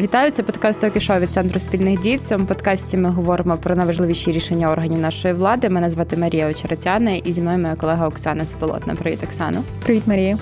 Вітаю, 0.00 0.30
це 0.30 0.42
подкаст 0.42 0.80
«Токі 0.80 1.00
Шоу» 1.00 1.18
від 1.18 1.30
центру 1.30 1.60
спільних 1.60 2.00
дій. 2.00 2.16
В 2.16 2.20
цьому 2.20 2.46
подкасті 2.46 2.96
ми 2.96 3.08
говоримо 3.08 3.56
про 3.56 3.76
найважливіші 3.76 4.32
рішення 4.32 4.72
органів 4.72 4.98
нашої 4.98 5.34
влади. 5.34 5.68
Мене 5.68 5.88
звати 5.88 6.16
Марія 6.16 6.48
Очеретяна 6.48 7.10
і 7.10 7.32
зі 7.32 7.42
мною 7.42 7.58
моя 7.58 7.74
колега 7.74 8.08
Оксана 8.08 8.44
Сполотна. 8.44 8.94
Привіт, 8.94 9.22
Оксано. 9.24 9.62
Привіт, 9.84 10.02
Марія. 10.06 10.38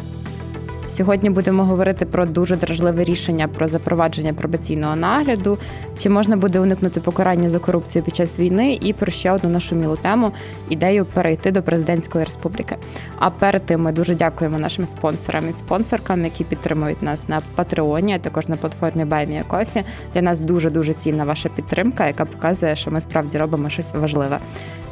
Сьогодні 0.89 1.31
будемо 1.31 1.65
говорити 1.65 2.07
про 2.07 2.27
дуже 2.27 2.57
дражливе 2.57 3.05
рішення 3.05 3.49
про 3.49 3.69
запровадження 3.69 4.33
пробаційного 4.33 4.97
нагляду, 4.97 5.59
чи 5.99 6.09
можна 6.09 6.37
буде 6.37 6.61
уникнути 6.61 7.01
покарання 7.01 7.49
за 7.49 7.59
корупцію 7.59 8.03
під 8.03 8.17
час 8.17 8.39
війни, 8.39 8.79
і 8.81 8.93
про 8.93 9.13
ще 9.13 9.33
одну 9.33 9.51
нашу 9.51 9.77
мілу 9.77 9.97
тему 9.97 10.33
ідею 10.69 11.05
перейти 11.05 11.51
до 11.51 11.63
президентської 11.63 12.25
республіки. 12.25 12.77
А 13.19 13.31
перед 13.31 13.67
тим 13.67 13.83
ми 13.83 13.93
дуже 13.93 14.15
дякуємо 14.15 14.59
нашим 14.59 14.87
спонсорам 14.87 15.51
і 15.51 15.55
спонсоркам, 15.55 16.25
які 16.25 16.45
підтримують 16.45 17.03
нас 17.03 17.29
на 17.29 17.41
Патреоні, 17.55 18.15
а 18.15 18.19
також 18.19 18.49
на 18.49 18.57
платформі 18.57 19.05
BuyMeACoffee. 19.05 19.85
Для 20.15 20.23
нас 20.23 20.41
дуже 20.41 20.71
дуже 20.71 20.93
цінна 20.93 21.25
ваша 21.25 21.49
підтримка, 21.49 22.07
яка 22.07 22.25
показує, 22.25 22.77
що 22.77 22.91
ми 22.91 23.01
справді 23.01 23.39
робимо 23.39 23.69
щось 23.69 23.95
важливе. 23.95 24.39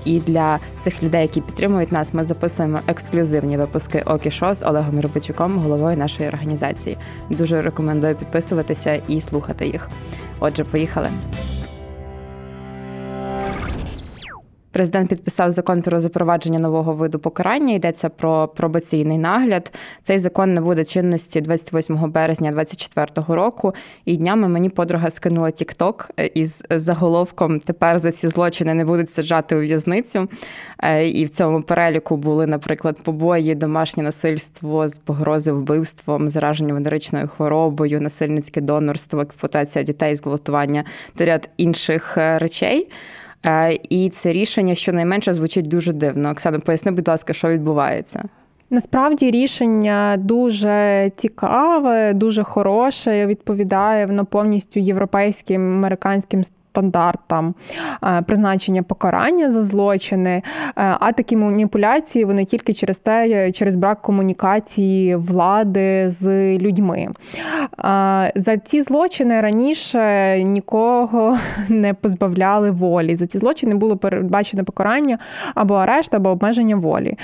І 0.06 0.20
для 0.20 0.58
цих 0.78 1.02
людей, 1.02 1.22
які 1.22 1.40
підтримують 1.40 1.92
нас, 1.92 2.14
ми 2.14 2.24
записуємо 2.24 2.80
ексклюзивні 2.86 3.56
випуски 3.56 4.02
Окішо 4.06 4.54
з 4.54 4.62
Олегом 4.62 5.00
Рубичуком, 5.00 5.58
головою 5.58 5.96
нашої 5.96 6.28
організації. 6.28 6.98
Дуже 7.30 7.62
рекомендую 7.62 8.14
підписуватися 8.14 9.00
і 9.08 9.20
слухати 9.20 9.66
їх. 9.66 9.88
Отже, 10.40 10.64
поїхали. 10.64 11.08
Президент 14.76 15.08
підписав 15.08 15.50
закон 15.50 15.82
про 15.82 16.00
запровадження 16.00 16.58
нового 16.58 16.92
виду 16.92 17.18
покарання. 17.18 17.74
Йдеться 17.74 18.08
про 18.08 18.48
пробаційний 18.48 19.18
нагляд. 19.18 19.72
Цей 20.02 20.18
закон 20.18 20.54
не 20.54 20.60
буде 20.60 20.84
чинності 20.84 21.40
28 21.40 22.10
березня 22.10 22.50
2024 22.50 23.36
року. 23.36 23.74
І 24.04 24.16
днями 24.16 24.48
мені 24.48 24.68
подруга 24.68 25.10
скинула 25.10 25.50
Тікток 25.50 26.10
із 26.34 26.64
заголовком 26.70 27.60
Тепер 27.60 27.98
за 27.98 28.12
ці 28.12 28.28
злочини 28.28 28.74
не 28.74 28.84
будуть 28.84 29.10
саджати 29.10 29.56
у 29.56 29.60
в'язницю. 29.60 30.28
Е, 30.82 31.08
і 31.08 31.24
в 31.24 31.30
цьому 31.30 31.62
переліку 31.62 32.16
були, 32.16 32.46
наприклад, 32.46 33.02
побої, 33.02 33.54
домашнє 33.54 34.02
насильство 34.02 34.86
погрози 35.04 35.52
вбивством, 35.52 36.28
зараження 36.28 36.74
венеричною 36.74 37.28
хворобою, 37.28 38.00
насильницьке 38.00 38.60
донорство, 38.60 39.20
експлуатація 39.20 39.84
дітей, 39.84 40.16
зґвалтування 40.16 40.84
та 41.14 41.24
ряд 41.24 41.50
інших 41.56 42.18
е, 42.18 42.38
речей. 42.38 42.88
Е, 43.46 43.78
і 43.90 44.08
це 44.08 44.32
рішення 44.32 44.74
щонайменше 44.74 45.32
звучить 45.32 45.68
дуже 45.68 45.92
дивно. 45.92 46.30
Оксана, 46.30 46.58
поясни, 46.58 46.92
будь 46.92 47.08
ласка, 47.08 47.32
що 47.32 47.48
відбувається. 47.48 48.22
Насправді 48.70 49.30
рішення 49.30 50.16
дуже 50.18 51.10
цікаве, 51.16 52.12
дуже 52.12 52.42
хороше. 52.42 53.26
Відповідає 53.26 54.06
воно 54.06 54.24
повністю 54.24 54.80
європейським 54.80 55.74
американським 55.74 56.44
стандартам 56.76 57.54
е, 58.04 58.22
призначення 58.22 58.82
покарання 58.82 59.50
за 59.50 59.62
злочини, 59.62 60.30
е, 60.30 60.42
а 61.00 61.12
такі 61.12 61.36
маніпуляції 61.36 62.24
вони 62.24 62.44
тільки 62.44 62.72
через 62.72 62.98
те, 62.98 63.52
через 63.52 63.76
брак 63.76 64.02
комунікації 64.02 65.16
влади 65.16 66.10
з 66.10 66.26
людьми. 66.58 67.08
Е, 67.84 68.32
за 68.34 68.56
ці 68.56 68.80
злочини 68.82 69.40
раніше 69.40 70.36
нікого 70.44 71.38
не 71.68 71.94
позбавляли 71.94 72.70
волі. 72.70 73.16
За 73.16 73.26
ці 73.26 73.38
злочини 73.38 73.74
було 73.74 73.96
передбачене 73.96 74.62
покарання 74.62 75.18
або 75.54 75.74
арешт, 75.74 76.14
або 76.14 76.30
обмеження 76.30 76.76
волі. 76.76 77.18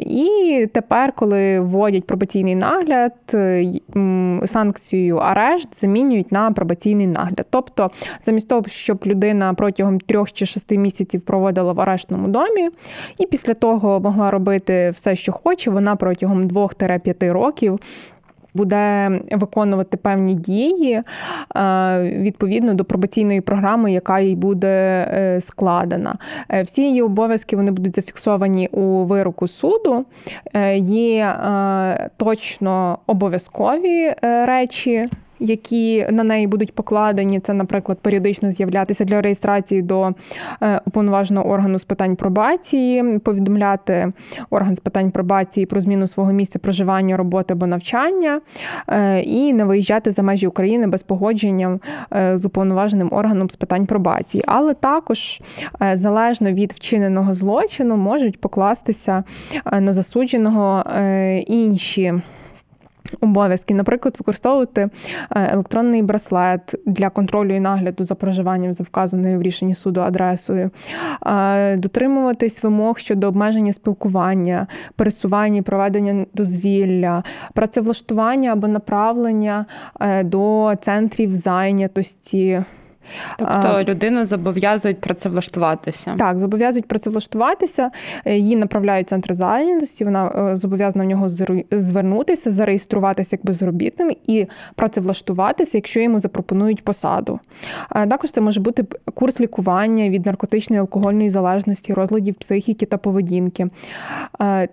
І 0.00 0.66
тепер, 0.74 1.12
коли 1.12 1.60
вводять 1.60 2.06
пробаційний 2.06 2.54
нагляд, 2.54 3.12
санкцію 4.44 5.16
арешт 5.16 5.80
замінюють 5.80 6.32
на 6.32 6.50
пробаційний 6.52 7.06
нагляд. 7.06 7.46
Тобто, 7.50 7.90
замість 8.22 8.48
того, 8.48 8.62
щоб 8.80 9.02
людина 9.06 9.54
протягом 9.54 10.00
трьох 10.00 10.32
чи 10.32 10.46
шести 10.46 10.78
місяців 10.78 11.20
проводила 11.20 11.72
в 11.72 11.80
арештному 11.80 12.28
домі, 12.28 12.68
і 13.18 13.26
після 13.26 13.54
того 13.54 14.00
могла 14.00 14.30
робити 14.30 14.90
все, 14.90 15.16
що 15.16 15.32
хоче. 15.32 15.70
Вона 15.70 15.96
протягом 15.96 16.46
двох-п'яти 16.46 17.32
років. 17.32 17.80
Буде 18.54 19.10
виконувати 19.30 19.96
певні 19.96 20.34
дії 20.34 20.92
е, 20.92 21.02
відповідно 22.02 22.74
до 22.74 22.84
пробаційної 22.84 23.40
програми, 23.40 23.92
яка 23.92 24.20
їй 24.20 24.36
буде 24.36 24.68
е, 25.12 25.40
складена. 25.40 26.18
Е, 26.48 26.62
всі 26.62 26.82
її 26.82 27.02
обов'язки 27.02 27.56
вони 27.56 27.70
будуть 27.70 27.96
зафіксовані 27.96 28.68
у 28.68 29.04
вироку 29.04 29.48
суду. 29.48 30.04
Є 30.76 31.34
точно 32.16 32.98
обов'язкові 33.06 34.14
речі 34.22 35.08
які 35.40 36.06
на 36.10 36.24
неї 36.24 36.46
будуть 36.46 36.74
покладені. 36.74 37.40
Це, 37.40 37.52
наприклад, 37.54 37.98
періодично 38.02 38.50
з'являтися 38.50 39.04
для 39.04 39.20
реєстрації 39.20 39.82
до 39.82 40.14
е, 40.62 40.80
уповноваженого 40.86 41.48
органу 41.48 41.78
з 41.78 41.84
питань 41.84 42.16
пробації, 42.16 43.18
повідомляти 43.18 44.12
орган 44.50 44.76
з 44.76 44.80
питань 44.80 45.10
пробації 45.10 45.66
про 45.66 45.80
зміну 45.80 46.06
свого 46.06 46.32
місця 46.32 46.58
проживання, 46.58 47.16
роботи 47.16 47.54
або 47.54 47.66
навчання, 47.66 48.40
е, 48.88 49.20
і 49.20 49.52
не 49.52 49.64
виїжджати 49.64 50.10
за 50.10 50.22
межі 50.22 50.46
України 50.46 50.86
без 50.86 51.02
погодження 51.02 51.78
е, 52.12 52.38
з 52.38 52.44
уповноваженим 52.44 53.08
органом 53.12 53.50
з 53.50 53.56
питань 53.56 53.86
пробації. 53.86 54.44
Але 54.46 54.74
також 54.74 55.40
залежно 55.92 56.52
від 56.52 56.72
вчиненого 56.72 57.34
злочину 57.34 57.96
можуть 57.96 58.40
покластися 58.40 59.24
на 59.80 59.92
засудженого 59.92 60.84
інші. 61.46 62.14
Обов'язки, 63.20 63.74
наприклад, 63.74 64.16
використовувати 64.18 64.80
е, 64.80 64.88
електронний 65.52 66.02
браслет 66.02 66.74
для 66.86 67.10
контролю 67.10 67.54
і 67.54 67.60
нагляду 67.60 68.04
за 68.04 68.14
проживанням 68.14 68.72
за 68.72 68.84
вказаною 68.84 69.38
в 69.38 69.42
рішенні 69.42 69.74
суду 69.74 70.00
адресою, 70.00 70.70
е, 71.26 71.76
дотримуватись 71.76 72.62
вимог 72.62 72.98
щодо 72.98 73.28
обмеження 73.28 73.72
спілкування, 73.72 74.66
пересування, 74.96 75.62
проведення 75.62 76.26
дозвілля, 76.34 77.22
працевлаштування 77.54 78.52
або 78.52 78.68
направлення 78.68 79.66
е, 80.00 80.24
до 80.24 80.74
центрів 80.80 81.34
зайнятості. 81.36 82.62
Тобто 83.38 83.84
людину 83.88 84.24
зобов'язують 84.24 85.00
працевлаштуватися. 85.00 86.14
Так, 86.18 86.38
зобов'язують 86.38 86.88
працевлаштуватися, 86.88 87.90
е, 88.24 88.36
її 88.36 88.56
направляють 88.56 89.06
в 89.06 89.10
центр 89.10 89.34
зайнятості, 89.34 90.04
вона 90.04 90.50
е, 90.52 90.56
зобов'язана 90.56 91.04
в 91.04 91.08
нього 91.08 91.28
звернутися, 91.70 92.50
зареєструватися 92.50 93.36
як 93.36 93.46
безробітним 93.46 94.10
і 94.26 94.46
працевлаштуватися, 94.74 95.76
якщо 95.76 96.00
йому 96.00 96.20
запропонують 96.20 96.84
посаду. 96.84 97.40
Також 97.90 98.30
це 98.30 98.40
може 98.40 98.60
бути 98.60 98.84
курс 99.14 99.40
лікування 99.40 100.08
від 100.08 100.26
наркотичної 100.26 100.80
алкогольної 100.80 101.30
залежності, 101.30 101.94
розладів 101.94 102.34
психіки 102.34 102.86
та 102.86 102.96
поведінки. 102.96 103.68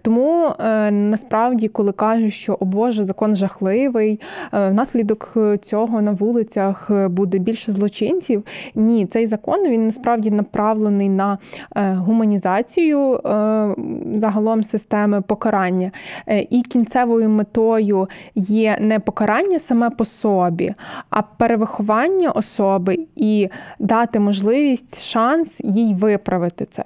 Тому 0.01 0.51
е, 0.59 0.91
насправді, 0.91 1.67
коли 1.67 1.91
кажуть, 1.91 2.33
що 2.33 2.57
о 2.59 2.65
Боже, 2.65 3.05
закон 3.05 3.35
жахливий, 3.35 4.19
внаслідок 4.51 5.37
цього 5.61 6.01
на 6.01 6.11
вулицях 6.11 6.91
буде 7.09 7.37
більше 7.37 7.71
злочинців 7.71 8.16
українців. 8.17 8.45
Ні, 8.75 9.05
цей 9.05 9.25
закон 9.25 9.69
він 9.69 9.85
насправді 9.85 10.31
направлений 10.31 11.09
на 11.09 11.37
е, 11.75 11.93
гуманізацію 11.93 13.13
е, 13.13 13.19
загалом 14.15 14.63
системи 14.63 15.21
покарання. 15.21 15.91
Е, 16.27 16.47
і 16.49 16.61
кінцевою 16.61 17.29
метою 17.29 18.07
є 18.35 18.77
не 18.81 18.99
покарання 18.99 19.59
саме 19.59 19.89
по 19.89 20.05
собі, 20.05 20.73
а 21.09 21.21
перевиховання 21.21 22.31
особи 22.31 22.97
і 23.15 23.49
дати 23.79 24.19
можливість 24.19 25.03
шанс 25.03 25.61
їй 25.63 25.93
виправити 25.93 26.65
це. 26.65 26.83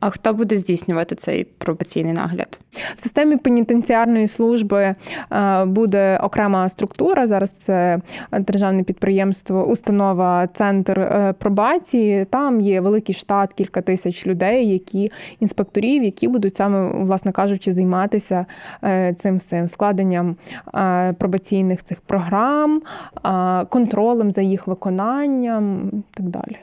А 0.00 0.10
хто 0.10 0.34
буде 0.34 0.56
здійснювати 0.56 1.14
цей 1.14 1.44
пробаційний 1.44 2.12
нагляд? 2.12 2.60
В 2.96 3.00
системі 3.00 3.36
пенітенціарної 3.36 4.26
служби 4.26 4.94
е, 5.32 5.64
буде 5.64 6.18
окрема 6.22 6.68
структура. 6.68 7.26
Зараз 7.26 7.52
це 7.52 8.00
державне 8.32 8.82
підприємство, 8.82 9.64
установа, 9.64 10.46
центр 10.46 11.00
е, 11.00 11.34
пробації. 11.38 12.24
Там 12.24 12.60
є 12.60 12.80
великий 12.80 13.14
штат, 13.14 13.52
кілька 13.52 13.80
тисяч 13.80 14.26
людей, 14.26 14.68
які 14.72 15.10
інспекторів, 15.40 16.04
які 16.04 16.28
будуть 16.28 16.56
саме, 16.56 17.04
власне 17.04 17.32
кажучи, 17.32 17.72
займатися 17.72 18.46
е, 18.84 19.14
цим 19.18 19.36
всім 19.36 19.68
складенням 19.68 20.36
пробаційних 21.18 21.82
цих 21.82 22.00
програм, 22.00 22.82
контролем 23.68 24.30
за 24.30 24.42
їх 24.42 24.66
виконанням 24.66 25.88
і 25.92 26.02
так 26.14 26.26
далі. 26.26 26.56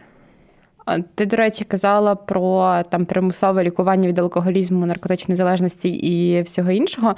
Ти, 1.16 1.26
до 1.26 1.36
речі, 1.36 1.64
казала 1.64 2.16
про 2.16 2.76
там 2.90 3.06
примусове 3.06 3.64
лікування 3.64 4.08
від 4.08 4.20
алкоголізму, 4.20 4.86
наркотичної 4.86 5.36
залежності 5.36 5.90
і 5.90 6.42
всього 6.42 6.72
іншого. 6.72 7.16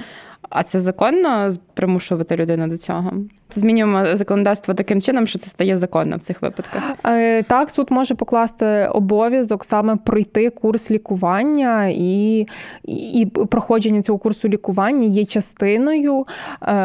А 0.49 0.63
це 0.63 0.79
законно 0.79 1.49
примушувати 1.73 2.35
людину 2.35 2.67
до 2.67 2.77
цього? 2.77 3.13
Змінюємо 3.51 4.05
законодавство 4.13 4.73
таким 4.73 5.01
чином, 5.01 5.27
що 5.27 5.39
це 5.39 5.49
стає 5.49 5.75
законно 5.75 6.17
в 6.17 6.21
цих 6.21 6.41
випадках. 6.41 6.83
Е, 7.05 7.43
так, 7.43 7.71
суд 7.71 7.87
може 7.89 8.15
покласти 8.15 8.89
обов'язок 8.93 9.65
саме 9.65 9.95
пройти 9.95 10.49
курс 10.49 10.91
лікування, 10.91 11.87
і 11.87 12.47
і 12.85 13.25
проходження 13.25 14.01
цього 14.01 14.19
курсу 14.19 14.47
лікування 14.47 15.07
є 15.07 15.25
частиною 15.25 16.25
е, 16.61 16.75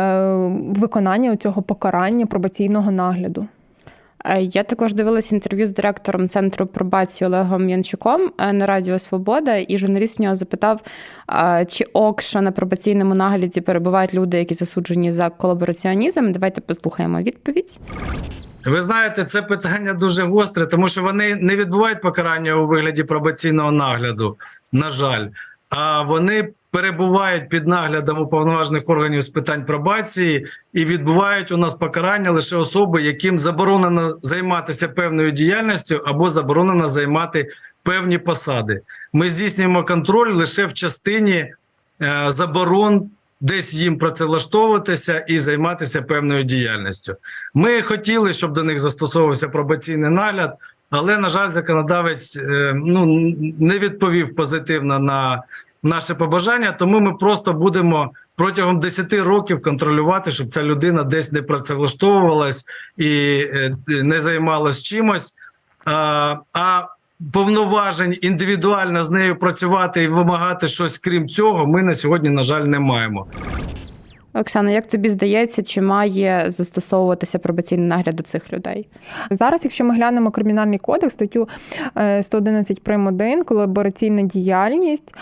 виконання 0.69 1.37
цього 1.37 1.63
покарання 1.63 2.27
пробаційного 2.27 2.91
нагляду. 2.91 3.47
Е, 4.25 4.43
я 4.43 4.63
також 4.63 4.95
дивилася 4.95 5.35
інтерв'ю 5.35 5.67
з 5.67 5.71
директором 5.71 6.29
центру 6.29 6.67
пробації 6.67 7.29
Олегом 7.29 7.69
Янчуком 7.71 8.33
е, 8.39 8.53
на 8.53 8.67
Радіо 8.67 8.99
Свобода, 8.99 9.57
і 9.69 9.79
журналіст 9.79 10.19
в 10.19 10.23
нього 10.23 10.35
запитав, 10.35 10.83
чи 11.69 11.85
ок, 11.93 12.23
що 12.23 12.41
на 12.41 12.53
пробаційному 12.53 13.15
нагляді 13.15 13.61
перебувають 13.61 14.15
люди, 14.15 14.39
які 14.39 14.55
засуджені 14.55 15.13
за 15.13 15.31
колабораціонізм. 15.31 16.33
Давайте 16.33 16.61
послухаємо 16.61 17.21
відповідь. 17.21 17.81
Ви 18.67 18.81
знаєте, 18.81 19.25
це 19.25 19.43
питання 19.43 19.93
дуже 19.93 20.23
гостре, 20.23 20.67
тому 20.67 20.89
що 20.89 21.03
вони 21.03 21.37
не 21.37 21.57
відбувають 21.57 22.01
покарання 22.01 22.55
у 22.55 22.67
вигляді 22.67 23.05
пробаційного 23.05 23.73
нагляду, 23.73 24.37
на 24.73 24.91
жаль, 24.91 25.29
вони 26.07 26.49
перебувають 26.71 27.49
під 27.49 27.67
наглядом 27.67 28.19
уповноважених 28.19 28.83
органів 28.87 29.21
з 29.21 29.29
питань 29.29 29.65
пробації 29.65 30.47
і 30.73 30.85
відбувають 30.85 31.53
у 31.53 31.57
нас 31.57 31.75
покарання 31.75 32.31
лише 32.31 32.57
особи, 32.57 33.03
яким 33.03 33.39
заборонено 33.39 34.19
займатися 34.23 34.89
певною 34.89 35.31
діяльністю 35.31 36.01
або 36.05 36.29
заборонено 36.29 36.87
займати 36.87 37.49
певні 37.83 38.19
посади. 38.19 38.81
Ми 39.13 39.29
здійснюємо 39.29 39.85
контроль 39.85 40.35
лише 40.35 40.67
в 40.67 40.75
частині 40.75 41.53
е, 42.03 42.25
заборон. 42.29 43.11
Десь 43.41 43.75
їм 43.75 43.99
працевлаштовуватися 43.99 45.19
і 45.19 45.39
займатися 45.39 46.03
певною 46.03 46.45
діяльністю. 46.45 47.15
Ми 47.55 47.83
хотіли, 47.83 48.33
щоб 48.33 48.53
до 48.53 48.63
них 48.65 48.79
застосовувався 48.79 49.49
пробаційний 49.49 50.11
нагляд, 50.11 50.55
але 50.95 51.19
на 51.19 51.29
жаль, 51.29 51.51
законодавець 51.51 52.37
е, 52.37 52.73
ну 52.75 53.07
не 53.59 53.79
відповів 53.79 54.37
позитивно 54.37 54.99
на 54.99 55.43
наше 55.83 56.15
побажання. 56.15 56.73
Тому 56.73 57.01
ми 57.01 57.13
просто 57.13 57.53
будемо 57.53 58.11
протягом 58.37 58.81
10 58.81 59.13
років 59.13 59.63
контролювати, 59.63 60.31
щоб 60.31 60.49
ця 60.49 60.63
людина 60.63 61.03
десь 61.03 61.33
не 61.33 61.43
працевлаштовувалась 61.43 62.65
і 62.97 63.11
е, 63.55 63.77
не 63.89 64.21
займалась 64.21 64.83
чимось. 64.83 65.35
А 66.53 66.87
повноважень 67.33 68.19
індивідуально 68.23 69.03
з 69.03 69.11
нею 69.11 69.39
працювати 69.39 70.03
і 70.03 70.09
вимагати 70.09 70.69
щось 70.69 70.99
крім 70.99 71.29
цього, 71.29 71.67
ми 71.67 71.83
на 71.83 71.95
сьогодні, 71.95 72.31
на 72.31 72.43
жаль, 72.43 72.63
не 72.63 72.81
маємо. 72.81 73.27
Оксана, 74.35 74.71
як 74.71 74.87
тобі 74.87 75.09
здається, 75.09 75.63
чи 75.63 75.81
має 75.81 76.45
застосовуватися 76.51 77.39
пробаційний 77.39 77.87
нагляд 77.87 78.17
до 78.17 78.23
цих 78.23 78.53
людей? 78.53 78.89
Зараз, 79.31 79.65
якщо 79.65 79.85
ми 79.85 79.95
глянемо 79.95 80.31
кримінальний 80.31 80.79
кодекс, 80.79 81.15
статтю 81.15 81.49
111 82.23 82.79
е, 82.79 82.81
прим. 82.85 83.07
1, 83.07 83.45
колабораційна 83.45 84.23
діяльність, 84.23 85.15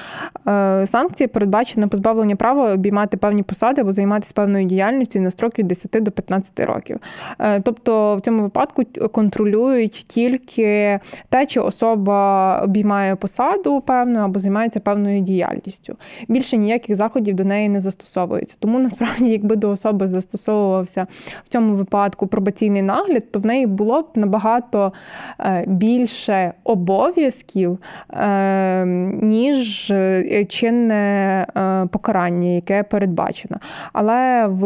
е, 0.49 0.87
санкція 0.87 1.29
передбачена 1.29 1.89
позбавлення 1.89 2.37
права 2.37 2.73
обіймати 2.73 3.17
певні 3.17 3.43
посади 3.43 3.81
або 3.83 3.93
займатися 3.93 4.33
певною 4.35 4.67
діяльністю 4.67 5.21
на 5.21 5.31
строк 5.31 5.59
від 5.59 5.67
10 5.67 6.01
до 6.01 6.11
15 6.11 6.61
років. 6.61 6.99
Е, 7.39 7.61
тобто 7.61 8.17
в 8.17 8.21
цьому 8.21 8.43
випадку 8.43 8.83
контролюють 9.13 10.05
тільки 10.09 11.01
те, 11.29 11.47
чи 11.47 11.61
особа 11.61 12.59
обіймає 12.65 13.17
посаду 13.17 13.81
певну 13.81 14.19
або 14.19 14.41
займається 14.41 14.81
певною 14.81 15.21
діяльністю. 15.21 15.97
Більше 16.29 16.57
ніяких 16.57 16.97
заходів 16.97 17.35
до 17.35 17.45
неї 17.45 17.69
не 17.69 17.81
застосовується. 17.81 18.57
Тому 18.59 18.79
насправді 18.79 19.02
насправді, 19.03 19.33
якби 19.33 19.57
до 19.57 19.71
особи 19.71 20.07
застосовувався 20.07 21.07
в 21.45 21.49
цьому 21.49 21.75
випадку 21.75 22.27
пробаційний 22.27 22.83
нагляд, 22.83 23.33
то 23.33 23.39
в 23.41 23.47
неї 23.47 23.67
було 23.67 24.03
б 24.03 24.07
набагато 24.15 24.93
е, 25.41 25.65
більше 25.67 26.53
обов'язків, 26.65 27.79
е, 28.11 28.85
ніж 29.23 29.91
е, 29.91 30.45
чинне 30.45 31.47
покарання, 31.91 32.49
яке 32.49 32.83
передбачено. 32.83 33.57
Але 33.93 34.47
в 34.47 34.65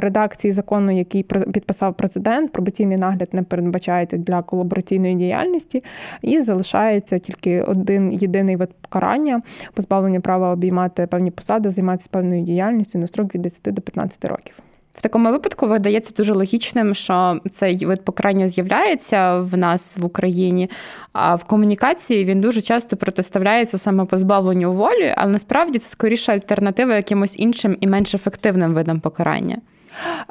редакції 0.00 0.52
закону, 0.52 0.92
який 0.98 1.22
підписав 1.22 1.94
президент, 1.94 2.52
пробаційний 2.52 2.98
нагляд 2.98 3.28
не 3.32 3.42
передбачається 3.42 4.16
для 4.16 4.42
колабораційної 4.42 5.14
діяльності 5.14 5.84
і 6.22 6.40
залишається 6.40 7.18
тільки 7.18 7.62
один 7.62 8.12
єдиний 8.12 8.56
вид 8.56 8.68
покарання 8.80 9.42
позбавлення 9.74 10.20
права 10.20 10.52
обіймати 10.52 11.06
певні 11.06 11.30
посади, 11.30 11.70
займатися 11.70 12.08
певною 12.12 12.42
діяльністю 12.42 12.98
на 12.98 13.06
строк 13.06 13.34
від 13.34 13.42
10 13.42 13.73
до 13.74 13.82
15 13.82 14.24
років. 14.24 14.54
В 14.94 15.02
такому 15.02 15.30
випадку 15.30 15.66
видається 15.66 16.14
дуже 16.16 16.32
логічним, 16.34 16.94
що 16.94 17.40
цей 17.50 17.86
вид 17.86 18.04
покарання 18.04 18.48
з'являється 18.48 19.38
в 19.38 19.56
нас 19.56 19.96
в 19.96 20.04
Україні, 20.04 20.70
а 21.12 21.34
в 21.34 21.44
комунікації 21.44 22.24
він 22.24 22.40
дуже 22.40 22.60
часто 22.60 22.96
протиставляється 22.96 23.78
саме 23.78 24.04
позбавленню 24.04 24.72
волі, 24.72 25.14
але 25.16 25.32
насправді 25.32 25.78
це 25.78 25.88
скоріше 25.88 26.32
альтернатива 26.32 26.96
якимось 26.96 27.34
іншим 27.38 27.76
і 27.80 27.86
менш 27.86 28.14
ефективним 28.14 28.74
видам 28.74 29.00
покарання. 29.00 29.58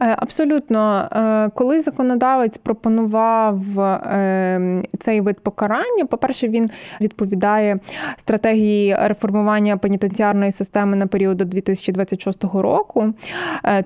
Е, 0.01 0.15
абсолютно, 0.17 1.09
е, 1.11 1.49
коли 1.49 1.79
законодавець 1.79 2.57
пропонував 2.57 3.79
е, 3.79 4.83
цей 4.99 5.21
вид 5.21 5.39
покарання, 5.39 6.05
по-перше, 6.09 6.47
він 6.47 6.69
відповідає 7.01 7.79
стратегії 8.17 8.97
реформування 8.99 9.77
пенітенціарної 9.77 10.51
системи 10.51 10.95
на 10.95 11.07
період 11.07 11.37
до 11.37 11.45
2026 11.45 12.43
року, 12.43 13.13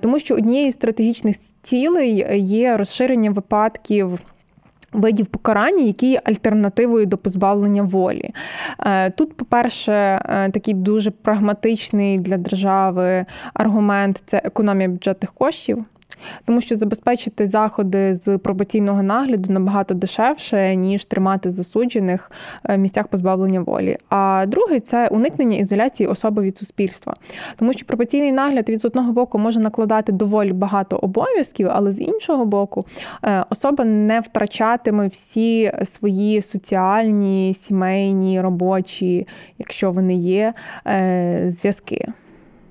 тому 0.00 0.18
що 0.18 0.34
однією 0.34 0.72
з 0.72 0.74
стратегічних 0.74 1.36
цілей 1.62 2.26
є 2.38 2.76
розширення 2.76 3.30
випадків 3.30 4.18
видів 4.92 5.26
покарання, 5.26 5.82
які 5.82 6.10
є 6.10 6.20
альтернативою 6.24 7.06
до 7.06 7.18
позбавлення 7.18 7.82
волі. 7.82 8.30
Е, 8.86 9.10
тут, 9.10 9.36
по-перше, 9.36 9.92
е, 9.92 10.50
такий 10.50 10.74
дуже 10.74 11.10
прагматичний 11.10 12.18
для 12.18 12.36
держави 12.36 13.24
аргумент 13.54 14.22
це 14.26 14.40
економія 14.44 14.88
бюджетних 14.88 15.32
коштів 15.32 15.84
тому 16.44 16.60
що 16.60 16.76
забезпечити 16.76 17.46
заходи 17.46 18.14
з 18.14 18.38
пробаційного 18.38 19.02
нагляду 19.02 19.52
набагато 19.52 19.94
дешевше, 19.94 20.76
ніж 20.76 21.04
тримати 21.04 21.50
засуджених 21.50 22.30
в 22.64 22.70
е, 22.72 22.78
місцях 22.78 23.08
позбавлення 23.08 23.60
волі. 23.60 23.96
А 24.08 24.44
другий 24.48 24.80
це 24.80 25.08
уникнення 25.08 25.56
ізоляції 25.56 26.06
особи 26.06 26.42
від 26.42 26.56
суспільства, 26.56 27.14
тому 27.56 27.72
що 27.72 27.86
пробаційний 27.86 28.32
нагляд 28.32 28.68
від 28.68 28.84
одного 28.84 29.12
боку 29.12 29.38
може 29.38 29.60
накладати 29.60 30.12
доволі 30.12 30.52
багато 30.52 30.96
обов'язків, 30.96 31.68
але 31.72 31.92
з 31.92 32.00
іншого 32.00 32.44
боку, 32.44 32.84
е, 33.24 33.44
особа 33.50 33.84
не 33.84 34.20
втрачатиме 34.20 35.06
всі 35.06 35.72
свої 35.84 36.42
соціальні, 36.42 37.54
сімейні, 37.54 38.40
робочі, 38.40 39.26
якщо 39.58 39.92
вони 39.92 40.14
є, 40.14 40.54
е, 40.86 41.44
зв'язки. 41.46 42.06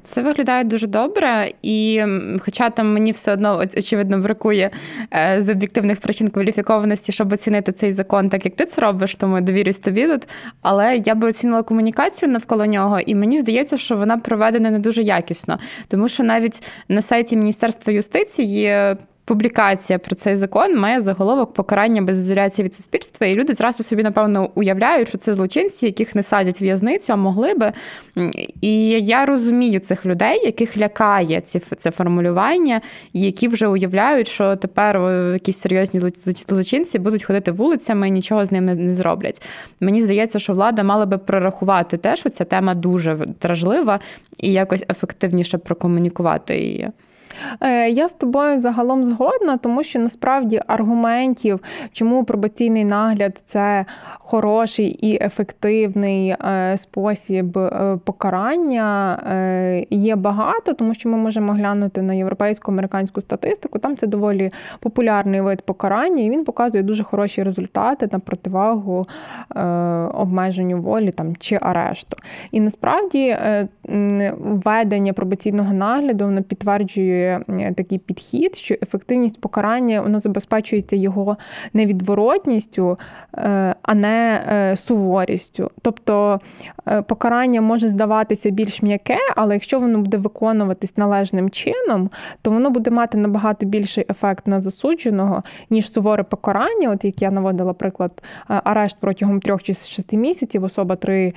Це 0.07 0.21
виглядає 0.21 0.63
дуже 0.63 0.87
добре, 0.87 1.51
і 1.61 2.03
хоча 2.39 2.69
там 2.69 2.93
мені 2.93 3.11
все 3.11 3.33
одно 3.33 3.63
очевидно 3.77 4.19
бракує 4.19 4.69
е, 5.13 5.41
з 5.41 5.49
об'єктивних 5.49 5.99
причин 5.99 6.29
кваліфікованості, 6.29 7.11
щоб 7.11 7.33
оцінити 7.33 7.71
цей 7.71 7.93
закон, 7.93 8.29
так 8.29 8.45
як 8.45 8.55
ти 8.55 8.65
це 8.65 8.81
робиш, 8.81 9.15
тому 9.15 9.41
довірюсь 9.41 9.79
тобі 9.79 10.07
тут. 10.07 10.27
Але 10.61 10.97
я 10.97 11.15
би 11.15 11.27
оцінила 11.27 11.63
комунікацію 11.63 12.31
навколо 12.31 12.65
нього, 12.65 12.99
і 12.99 13.15
мені 13.15 13.37
здається, 13.37 13.77
що 13.77 13.97
вона 13.97 14.17
проведена 14.17 14.71
не 14.71 14.79
дуже 14.79 15.03
якісно, 15.03 15.59
тому 15.87 16.09
що 16.09 16.23
навіть 16.23 16.63
на 16.89 17.01
сайті 17.01 17.35
Міністерства 17.37 17.93
юстиції 17.93 18.95
публікація 19.27 19.99
про 19.99 20.15
цей 20.15 20.35
закон 20.35 20.79
має 20.79 21.01
заголовок 21.01 21.53
покарання 21.53 22.01
без 22.01 22.19
ізоляції 22.19 22.65
від 22.65 22.75
суспільства, 22.75 23.27
і 23.27 23.35
люди 23.35 23.53
зразу 23.53 23.83
собі, 23.83 24.03
напевно, 24.03 24.49
уявляють, 24.55 25.07
що 25.07 25.17
це 25.17 25.33
злочинці, 25.33 25.85
яких 25.85 26.15
не 26.15 26.23
садять 26.23 26.61
в'язницю, 26.61 27.13
а 27.13 27.15
могли 27.15 27.53
би. 27.53 27.71
І 28.61 28.89
я 28.89 29.25
розумію 29.25 29.79
цих 29.79 30.05
людей, 30.05 30.41
яких 30.45 30.77
лякає 30.77 31.41
ці, 31.41 31.59
це 31.59 31.91
формулювання, 31.91 32.81
і 33.13 33.21
які 33.21 33.47
вже 33.47 33.67
уявляють, 33.67 34.27
що 34.27 34.55
тепер 34.55 34.97
якісь 35.33 35.57
серйозні 35.57 36.11
злочинці 36.49 36.99
будуть 36.99 37.23
ходити 37.23 37.51
вулицями 37.51 38.07
і 38.07 38.11
нічого 38.11 38.45
з 38.45 38.51
ними 38.51 38.75
не 38.75 38.93
зроблять. 38.93 39.41
Мені 39.79 40.01
здається, 40.01 40.39
що 40.39 40.53
влада 40.53 40.83
мала 40.83 41.05
би 41.05 41.17
прорахувати 41.17 41.97
те, 41.97 42.15
що 42.15 42.29
ця 42.29 42.43
тема 42.43 42.73
дуже 42.73 43.15
дражлива 43.41 43.99
і 44.39 44.51
якось 44.51 44.83
ефективніше 44.89 45.57
прокомунікувати 45.57 46.59
її. 46.59 46.89
Е, 47.61 47.89
я 47.89 48.07
з 48.07 48.13
тобою 48.13 48.59
загалом 48.59 49.03
згодна, 49.05 49.57
тому 49.57 49.83
що 49.83 49.99
насправді 49.99 50.61
аргументів, 50.67 51.59
чому 51.91 52.23
пробаційний 52.23 52.85
нагляд 52.85 53.41
це 53.45 53.85
хороший 54.19 54.87
і 54.87 55.23
ефективний 55.23 56.29
е, 56.29 56.77
спосіб 56.77 57.57
е, 57.57 57.99
покарання, 58.05 58.87
є 59.89 60.15
багато, 60.15 60.73
тому 60.73 60.93
що 60.93 61.09
ми 61.09 61.17
можемо 61.17 61.53
глянути 61.53 62.01
на 62.01 62.13
європейську 62.13 62.71
американську 62.71 63.21
статистику. 63.21 63.79
Там 63.79 63.97
це 63.97 64.07
доволі 64.07 64.51
популярний 64.79 65.41
вид 65.41 65.61
покарання, 65.61 66.23
і 66.23 66.29
він 66.29 66.43
показує 66.43 66.83
дуже 66.83 67.03
хороші 67.03 67.43
результати 67.43 68.09
на 68.11 68.19
противагу 68.19 69.07
обмеженню 70.13 70.81
волі 70.81 71.11
там 71.11 71.35
чи 71.35 71.57
арешту. 71.61 72.17
І 72.51 72.59
насправді 72.59 73.37
введення 74.37 75.13
пробаційного 75.13 75.73
нагляду 75.73 76.25
воно 76.25 76.43
підтверджує 76.43 77.26
такий 77.75 77.97
підхід, 77.97 78.55
що 78.55 78.75
ефективність 78.81 79.41
покарання 79.41 80.01
воно 80.01 80.19
забезпечується 80.19 80.95
його 80.95 81.37
невідворотністю, 81.73 82.99
е, 83.37 83.75
а 83.81 83.93
не 83.93 84.43
е, 84.47 84.75
суворістю. 84.75 85.71
Тобто 85.81 86.39
покарання 87.07 87.61
може 87.61 87.89
здаватися 87.89 88.49
більш 88.49 88.81
м'яке, 88.81 89.17
але 89.35 89.53
якщо 89.53 89.79
воно 89.79 89.99
буде 89.99 90.17
виконуватись 90.17 90.97
належним 90.97 91.49
чином, 91.49 92.09
то 92.41 92.51
воно 92.51 92.69
буде 92.69 92.91
мати 92.91 93.17
набагато 93.17 93.65
більший 93.65 94.05
ефект 94.09 94.47
на 94.47 94.61
засудженого, 94.61 95.43
ніж 95.69 95.91
суворе 95.91 96.23
покарання, 96.23 96.91
от 96.91 97.05
як 97.05 97.21
я 97.21 97.31
наводила 97.31 97.73
приклад, 97.73 98.23
арешт 98.47 98.97
протягом 98.99 99.39
трьох 99.39 99.63
чи 99.63 99.73
шести 99.73 100.17
місяців, 100.17 100.63
особа 100.63 100.95
три 100.95 101.33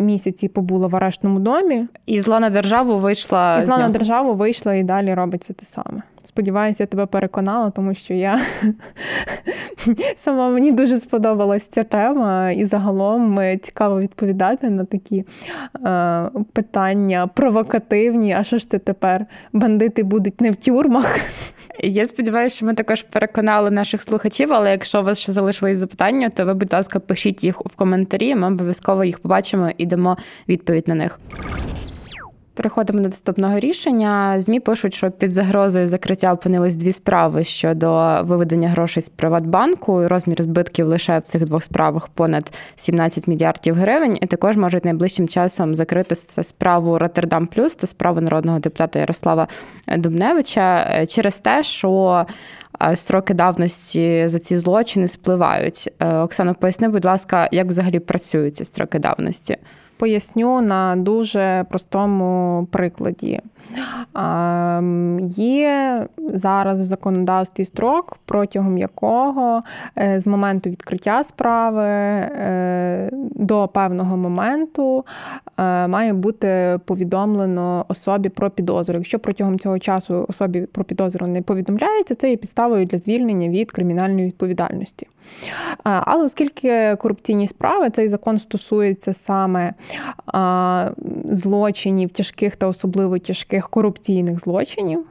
місяці 0.00 0.48
побула 0.48 0.86
в 0.86 0.96
арештному 0.96 1.38
домі. 1.38 1.86
І 2.06 2.20
зла 2.20 2.40
на 2.40 2.50
державу 2.50 2.96
вийшла. 2.96 3.58
І 3.58 3.60
зла 3.60 3.78
на 3.78 3.88
державу 3.88 4.34
вийшла 4.34 4.74
і 4.74 4.82
далі 4.82 5.14
робиться 5.18 5.52
те 5.52 5.64
саме. 5.64 6.02
Сподіваюся, 6.24 6.82
я 6.82 6.86
тебе 6.86 7.06
переконала, 7.06 7.70
тому 7.70 7.94
що 7.94 8.14
я 8.14 8.40
сама 10.16 10.48
мені 10.50 10.72
дуже 10.72 10.96
сподобалась 10.96 11.68
ця 11.68 11.84
тема, 11.84 12.50
і 12.50 12.64
загалом 12.64 13.38
цікаво 13.62 14.00
відповідати 14.00 14.70
на 14.70 14.84
такі 14.84 15.24
е, 15.86 16.30
питання 16.52 17.26
провокативні. 17.26 18.32
А 18.32 18.44
що 18.44 18.58
ж 18.58 18.70
ти 18.70 18.78
тепер? 18.78 19.26
Бандити 19.52 20.02
будуть 20.02 20.40
не 20.40 20.50
в 20.50 20.56
тюрмах? 20.56 21.18
Я 21.80 22.06
сподіваюся, 22.06 22.56
що 22.56 22.66
ми 22.66 22.74
також 22.74 23.02
переконали 23.02 23.70
наших 23.70 24.02
слухачів, 24.02 24.52
але 24.52 24.70
якщо 24.70 25.00
у 25.00 25.04
вас 25.04 25.18
ще 25.18 25.32
залишились 25.32 25.78
запитання, 25.78 26.28
то 26.28 26.46
ви, 26.46 26.54
будь 26.54 26.72
ласка, 26.72 27.00
пишіть 27.00 27.44
їх 27.44 27.60
в 27.60 27.76
коментарі. 27.76 28.34
Ми 28.34 28.46
обов'язково 28.46 29.04
їх 29.04 29.18
побачимо 29.18 29.70
і 29.78 29.86
дамо 29.86 30.16
відповідь 30.48 30.88
на 30.88 30.94
них. 30.94 31.20
Переходимо 32.58 32.98
до 32.98 33.08
наступного 33.08 33.58
рішення. 33.58 34.40
Змі 34.40 34.60
пишуть, 34.60 34.94
що 34.94 35.10
під 35.10 35.32
загрозою 35.32 35.86
закриття 35.86 36.32
опинились 36.32 36.74
дві 36.74 36.92
справи 36.92 37.44
щодо 37.44 38.18
виведення 38.22 38.68
грошей 38.68 39.02
з 39.02 39.08
Приватбанку. 39.08 40.08
Розмір 40.08 40.42
збитків 40.42 40.86
лише 40.86 41.18
в 41.18 41.22
цих 41.22 41.44
двох 41.44 41.64
справах 41.64 42.08
понад 42.08 42.52
17 42.76 43.28
мільярдів 43.28 43.74
гривень. 43.74 44.18
І 44.20 44.26
також 44.26 44.56
можуть 44.56 44.84
найближчим 44.84 45.28
часом 45.28 45.74
закрити 45.74 46.14
справу 46.42 46.98
Роттердам 46.98 47.46
Плюс 47.46 47.74
та 47.74 47.86
справу 47.86 48.20
народного 48.20 48.58
депутата 48.58 48.98
Ярослава 48.98 49.48
Дубневича 49.96 50.90
е, 50.90 51.06
через 51.06 51.40
те, 51.40 51.62
що 51.62 52.26
е, 52.82 52.96
строки 52.96 53.34
давності 53.34 54.28
за 54.28 54.38
ці 54.38 54.56
злочини 54.56 55.08
спливають. 55.08 55.90
Е, 56.00 56.16
Оксано, 56.16 56.54
поясни, 56.54 56.88
будь 56.88 57.04
ласка, 57.04 57.48
як 57.52 57.66
взагалі 57.66 57.98
працюють 57.98 58.56
ці 58.56 58.64
строки 58.64 58.98
давності? 58.98 59.56
Поясню 59.98 60.60
на 60.60 60.96
дуже 60.96 61.66
простому 61.68 62.66
прикладі. 62.70 63.40
Є 65.22 66.06
зараз 66.18 66.82
в 66.82 66.86
законодавстві 66.86 67.64
строк, 67.64 68.18
протягом 68.24 68.78
якого 68.78 69.60
е, 69.98 70.20
з 70.20 70.26
моменту 70.26 70.70
відкриття 70.70 71.22
справи 71.22 71.84
е, 71.84 73.10
до 73.34 73.68
певного 73.68 74.16
моменту 74.16 75.04
е, 75.58 75.88
має 75.88 76.12
бути 76.12 76.80
повідомлено 76.84 77.84
особі 77.88 78.28
про 78.28 78.50
підозру. 78.50 78.94
Якщо 78.94 79.18
протягом 79.18 79.58
цього 79.58 79.78
часу 79.78 80.24
особі 80.28 80.60
про 80.60 80.84
підозру 80.84 81.26
не 81.26 81.42
повідомляється, 81.42 82.14
це 82.14 82.30
є 82.30 82.36
підставою 82.36 82.86
для 82.86 82.98
звільнення 82.98 83.48
від 83.48 83.72
кримінальної 83.72 84.26
відповідальності. 84.26 85.06
Але 85.84 86.24
оскільки 86.24 86.96
корупційні 86.96 87.48
справи 87.48 87.90
цей 87.90 88.08
закон 88.08 88.38
стосується 88.38 89.12
саме 89.12 89.74
злочинів 91.24 92.10
тяжких 92.10 92.56
та 92.56 92.66
особливо 92.66 93.18
тяжких 93.18 93.68
корупційних 93.68 94.40
злочинів. 94.40 95.04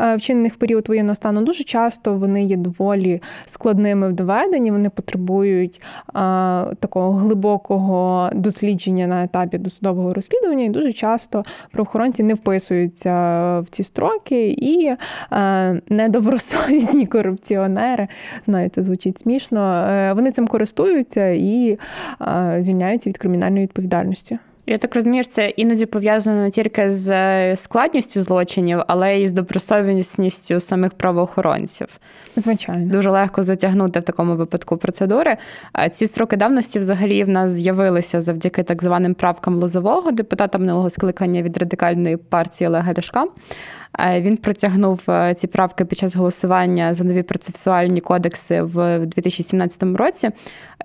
Е, 0.00 0.16
вчинених 0.16 0.54
в 0.54 0.56
період 0.56 0.88
воєнного 0.88 1.14
стану, 1.14 1.42
дуже 1.42 1.64
часто 1.64 2.14
вони 2.14 2.44
є 2.44 2.56
доволі 2.56 3.22
складними 3.46 4.08
в 4.08 4.12
доведенні, 4.12 4.70
вони 4.70 4.90
потребують 4.90 5.82
е, 6.08 6.12
такого 6.74 7.12
глибокого 7.12 8.30
дослідження 8.34 9.06
на 9.06 9.24
етапі 9.24 9.58
досудового 9.58 10.14
розслідування, 10.14 10.64
і 10.64 10.68
дуже 10.68 10.92
часто 10.92 11.44
правоохоронці 11.70 12.22
не 12.22 12.34
вписуються 12.34 13.12
в 13.60 13.68
ці 13.70 13.84
строки, 13.84 14.48
і 14.58 14.96
а, 15.30 15.40
е, 15.40 15.80
недобросовісні 15.88 17.06
корупціонери, 17.06 18.08
знаю, 18.46 18.68
це 18.68 18.82
звучить 18.82 19.18
смішно, 19.18 19.84
вони 20.14 20.30
цим 20.30 20.46
користуються 20.46 21.28
і 21.28 21.78
звільняються 22.58 23.10
від 23.10 23.18
кримінальної 23.18 23.62
відповідальності. 23.62 24.38
Я 24.70 24.78
так 24.78 24.94
розумію, 24.94 25.22
що 25.22 25.32
це 25.32 25.48
іноді 25.48 25.86
пов'язано 25.86 26.42
не 26.42 26.50
тільки 26.50 26.90
з 26.90 27.10
е, 27.10 27.56
складністю 27.56 28.22
злочинів, 28.22 28.80
але 28.86 29.18
й 29.18 29.26
з 29.26 29.32
добросовісністю 29.32 30.60
самих 30.60 30.92
правоохоронців. 30.92 31.86
Звичайно, 32.36 32.86
дуже 32.86 33.10
легко 33.10 33.42
затягнути 33.42 34.00
в 34.00 34.02
такому 34.02 34.36
випадку 34.36 34.76
процедури. 34.76 35.36
Ці 35.92 36.06
строки 36.06 36.36
давності 36.36 36.78
взагалі 36.78 37.24
в 37.24 37.28
нас 37.28 37.50
з'явилися 37.50 38.20
завдяки 38.20 38.62
так 38.62 38.82
званим 38.82 39.14
правкам 39.14 39.58
лозового 39.58 40.10
депутата 40.10 40.58
минулого 40.58 40.90
скликання 40.90 41.42
від 41.42 41.56
радикальної 41.56 42.16
партії 42.16 42.68
Олега 42.68 42.92
Ляшка. 42.98 43.24
Він 44.20 44.36
протягнув 44.36 45.00
е, 45.08 45.34
ці 45.34 45.46
правки 45.46 45.84
під 45.84 45.98
час 45.98 46.16
голосування 46.16 46.94
за 46.94 47.04
нові 47.04 47.22
процесуальні 47.22 48.00
кодекси 48.00 48.62
в 48.62 49.06
2017 49.06 49.82
році. 49.82 50.30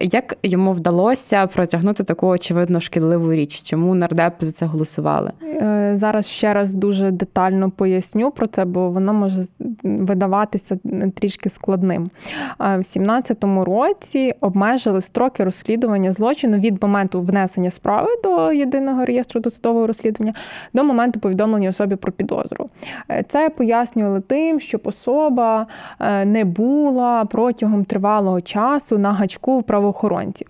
Як 0.01 0.37
йому 0.43 0.71
вдалося 0.71 1.47
протягнути 1.47 2.03
таку 2.03 2.27
очевидно 2.27 2.79
шкідливу 2.79 3.33
річ? 3.33 3.63
Чому 3.63 3.95
нардепи 3.95 4.45
за 4.45 4.51
це 4.51 4.65
голосували? 4.65 5.31
Е, 5.43 5.93
зараз 5.95 6.27
ще 6.27 6.53
раз 6.53 6.73
дуже 6.73 7.11
детально 7.11 7.71
поясню 7.71 8.31
про 8.31 8.47
це, 8.47 8.65
бо 8.65 8.89
воно 8.89 9.13
може 9.13 9.43
видаватися 9.83 10.77
трішки 11.15 11.49
складним. 11.49 12.03
В 12.59 12.75
2017 12.75 13.43
році 13.43 14.33
обмежили 14.41 15.01
строки 15.01 15.43
розслідування 15.43 16.13
злочину 16.13 16.57
від 16.57 16.83
моменту 16.83 17.21
внесення 17.21 17.71
справи 17.71 18.09
до 18.23 18.51
єдиного 18.51 19.05
реєстру 19.05 19.41
досудового 19.41 19.87
розслідування 19.87 20.33
до 20.73 20.83
моменту 20.83 21.19
повідомлення 21.19 21.69
особі 21.69 21.95
про 21.95 22.11
підозру. 22.11 22.69
Е, 23.11 23.23
це 23.27 23.49
пояснювали 23.49 24.21
тим, 24.21 24.59
щоб 24.59 24.81
особа 24.83 25.67
е, 25.99 26.25
не 26.25 26.45
була 26.45 27.25
протягом 27.25 27.85
тривалого 27.85 28.41
часу 28.41 28.97
на 28.97 29.11
гачку 29.11 29.57
в 29.57 29.63
правоохоронців. 29.63 30.47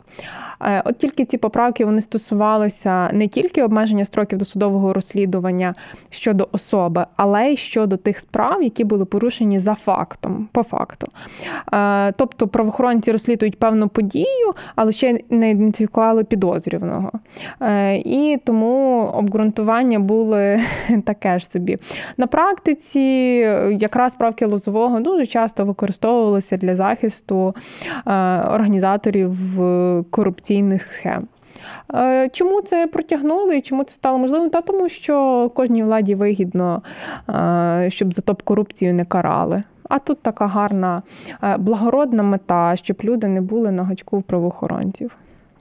Е, 0.61 0.81
от 0.85 0.97
тільки 0.97 1.25
ці 1.25 1.37
поправки 1.37 1.85
вони 1.85 2.01
стосувалися 2.01 3.09
не 3.13 3.27
тільки 3.27 3.63
обмеження 3.63 4.05
строків 4.05 4.37
досудового 4.37 4.93
розслідування 4.93 5.73
щодо 6.09 6.47
особи, 6.51 7.05
але 7.15 7.51
й 7.51 7.57
щодо 7.57 7.97
тих 7.97 8.19
справ, 8.19 8.63
які 8.63 8.83
були 8.83 9.05
порушені 9.05 9.59
за 9.59 9.75
фактом, 9.75 10.47
по 10.51 10.63
факту. 10.63 11.07
Тобто 12.15 12.47
правоохоронці 12.47 13.11
розслідують 13.11 13.59
певну 13.59 13.87
подію, 13.87 14.53
але 14.75 14.91
ще 14.91 15.19
не 15.29 15.49
ідентифікували 15.49 16.23
підозрюваного. 16.23 17.11
І 17.95 18.39
тому 18.45 18.99
обґрунтування 19.13 19.99
були 19.99 20.59
таке 21.05 21.39
ж 21.39 21.47
собі. 21.47 21.77
Практиці 22.33 22.99
якраз 23.79 24.15
правки 24.15 24.45
Лозового 24.45 24.99
дуже 24.99 25.25
часто 25.25 25.65
використовувалися 25.65 26.57
для 26.57 26.75
захисту 26.75 27.55
організаторів 28.05 29.37
корупційних 30.09 30.81
схем. 30.81 31.27
Е, 31.95 32.29
чому 32.29 32.61
це 32.61 32.87
протягнули 32.87 33.57
і 33.57 33.61
чому 33.61 33.83
це 33.83 33.95
стало 33.95 34.17
можливим? 34.17 34.49
Та 34.49 34.61
тому, 34.61 34.89
що 34.89 35.51
кожній 35.55 35.83
владі 35.83 36.15
вигідно, 36.15 36.81
е, 37.29 37.85
щоб 37.89 38.13
за 38.13 38.21
топ-корупцію 38.21 38.93
не 38.93 39.05
карали. 39.05 39.63
А 39.89 39.99
тут 39.99 40.21
така 40.21 40.47
гарна 40.47 41.01
е, 41.43 41.57
благородна 41.57 42.23
мета, 42.23 42.75
щоб 42.75 42.97
люди 43.03 43.27
не 43.27 43.41
були 43.41 43.71
на 43.71 43.83
гачку 43.83 44.19
в 44.19 44.23
правоохоронців. 44.23 45.17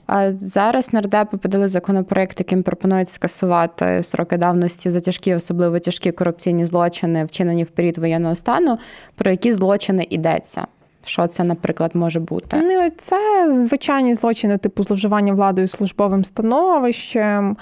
А 0.07 0.33
зараз 0.33 0.93
нардепи 0.93 1.37
подали 1.37 1.67
законопроект, 1.67 2.39
яким 2.39 2.63
пропонують 2.63 3.09
скасувати 3.09 4.03
сроки 4.03 4.37
давності 4.37 4.89
за 4.89 4.99
тяжкі, 4.99 5.35
особливо 5.35 5.79
тяжкі 5.79 6.11
корупційні 6.11 6.65
злочини, 6.65 7.25
вчинені 7.25 7.63
в 7.63 7.69
період 7.69 7.97
воєнного 7.97 8.35
стану. 8.35 8.77
Про 9.15 9.31
які 9.31 9.53
злочини 9.53 10.07
йдеться? 10.09 10.65
Що 11.05 11.27
це, 11.27 11.43
наприклад, 11.43 11.91
може 11.93 12.19
бути? 12.19 12.57
Ну, 12.63 12.89
це 12.97 13.51
звичайні 13.51 14.15
злочини, 14.15 14.57
типу 14.57 14.83
зловживання 14.83 15.33
владою 15.33 15.67
службовим 15.67 16.25
становищем, 16.25 17.57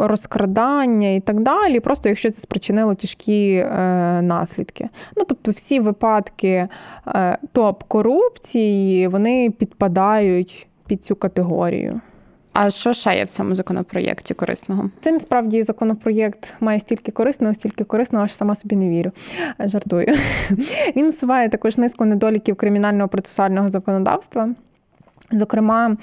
розкрадання 0.00 1.10
і 1.10 1.20
так 1.20 1.40
далі. 1.40 1.80
Просто 1.80 2.08
якщо 2.08 2.30
це 2.30 2.40
спричинило 2.40 2.94
тяжкі 2.94 3.54
е, 3.54 3.68
наслідки. 4.22 4.88
Ну, 5.16 5.24
тобто, 5.28 5.50
всі 5.50 5.80
випадки 5.80 6.68
е, 7.06 7.38
топ-корупції 7.52 9.08
вони 9.08 9.50
підпадають 9.50 10.68
під 10.86 11.04
цю 11.04 11.16
категорію. 11.16 12.00
А 12.58 12.70
що 12.70 12.92
ще 12.92 13.14
є 13.16 13.24
в 13.24 13.30
цьому 13.30 13.54
законопроєкті 13.54 14.34
корисного? 14.34 14.90
Це 15.00 15.12
насправді 15.12 15.62
законопроєкт 15.62 16.54
має 16.60 16.80
стільки 16.80 17.12
корисного, 17.12 17.54
стільки 17.54 17.84
корисного, 17.84 18.24
аж 18.24 18.34
сама 18.34 18.54
собі 18.54 18.76
не 18.76 18.88
вірю. 18.88 19.10
Жартую. 19.58 20.06
Він 20.96 21.06
усуває 21.06 21.48
також 21.48 21.78
низку 21.78 22.04
недоліків 22.04 22.56
кримінального 22.56 23.08
процесуального 23.08 23.68
законодавства. 23.68 24.48
Зокрема, 25.32 25.96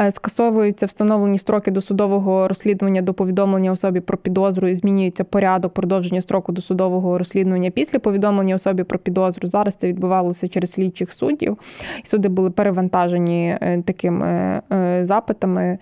е, 0.00 0.10
скасовуються 0.10 0.86
встановлені 0.86 1.38
строки 1.38 1.70
досудового 1.70 2.48
розслідування 2.48 3.02
до 3.02 3.14
повідомлення 3.14 3.72
особі 3.72 4.00
про 4.00 4.18
підозру 4.18 4.68
і 4.68 4.74
змінюється 4.74 5.24
порядок 5.24 5.74
продовження 5.74 6.22
строку 6.22 6.52
досудового 6.52 7.18
розслідування 7.18 7.70
після 7.70 7.98
повідомлення 7.98 8.54
особі 8.54 8.82
про 8.82 8.98
підозру. 8.98 9.48
Зараз 9.48 9.74
це 9.74 9.88
відбувалося 9.88 10.48
через 10.48 10.72
слідчих 10.72 11.12
суддів. 11.12 11.58
Суди 12.04 12.28
були 12.28 12.50
перевантажені 12.50 13.58
е, 13.60 13.82
такими 13.86 14.26
е, 14.72 15.00
запитами, 15.04 15.78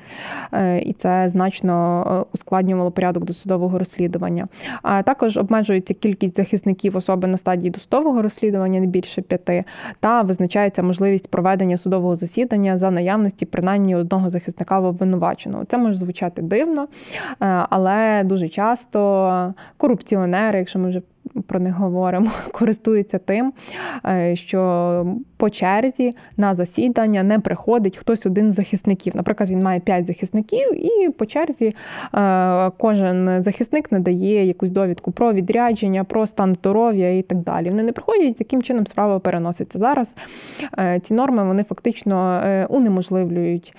і 0.83 0.93
це 0.93 1.29
значно 1.29 2.27
ускладнювало 2.33 2.91
порядок 2.91 3.25
досудового 3.25 3.79
розслідування. 3.79 4.49
А 4.83 5.03
також 5.03 5.37
обмежується 5.37 5.95
кількість 5.95 6.37
захисників 6.37 6.97
особи 6.97 7.29
на 7.29 7.37
стадії 7.37 7.71
досудового 7.71 8.23
розслідування 8.23 8.81
не 8.81 8.87
більше 8.87 9.23
п'яти, 9.23 9.65
та 10.01 10.23
визначається 10.23 10.83
можливість 10.83 11.31
проведення 11.31 11.77
судового 11.77 12.17
засідання 12.17 12.79
за 12.87 12.91
наявності 12.91 13.47
принаймні 13.47 13.97
одного 13.97 14.31
захисника 14.31 14.81
в 14.81 14.85
обвинуваченого. 14.85 15.65
Це 15.65 15.79
може 15.79 15.95
звучати 15.95 16.43
дивно, 16.43 16.83
е, 16.83 16.87
але 17.71 18.23
дуже 18.25 18.49
часто 18.49 19.55
корупціонери, 19.77 20.59
якщо 20.59 20.79
ми 20.79 20.89
вже 20.89 21.03
про 21.43 21.61
них 21.61 21.75
говоримо, 21.75 22.31
користуються 22.53 23.19
тим, 23.19 23.53
е, 24.07 24.37
що 24.37 25.17
по 25.37 25.51
черзі 25.51 26.15
на 26.37 26.55
засідання 26.55 27.23
не 27.23 27.39
приходить 27.39 27.97
хтось 27.97 28.27
один 28.27 28.53
з 28.53 28.55
захисників. 28.55 29.17
Наприклад, 29.17 29.51
він 29.51 29.63
має 29.63 29.81
п'ять 29.81 30.07
захисників, 30.07 30.87
і 30.87 31.11
по 31.11 31.27
черзі 31.27 31.75
е, 32.15 32.71
кожен 32.79 33.43
захисник 33.43 33.93
надає 33.93 34.47
якусь 34.47 34.71
довідку 34.71 35.13
про 35.13 35.33
відрядження, 35.33 36.05
про 36.05 36.27
стан 36.27 36.55
здоров'я 36.55 37.19
і 37.19 37.23
так 37.23 37.39
далі. 37.39 37.71
Вони 37.71 37.83
не 37.83 37.93
приходять, 37.93 38.37
таким 38.37 38.63
чином 38.63 38.87
справа 38.87 39.19
переноситься. 39.19 39.79
Зараз 39.79 40.17
е, 40.79 41.01
ці 41.03 41.15
норми 41.15 41.45
вони 41.45 41.63
фактично 41.63 42.43
унеможливлюють 42.69 43.75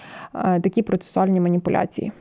такі 0.62 0.82
процесуальні 0.82 1.40
маніпуляції. 1.40 2.12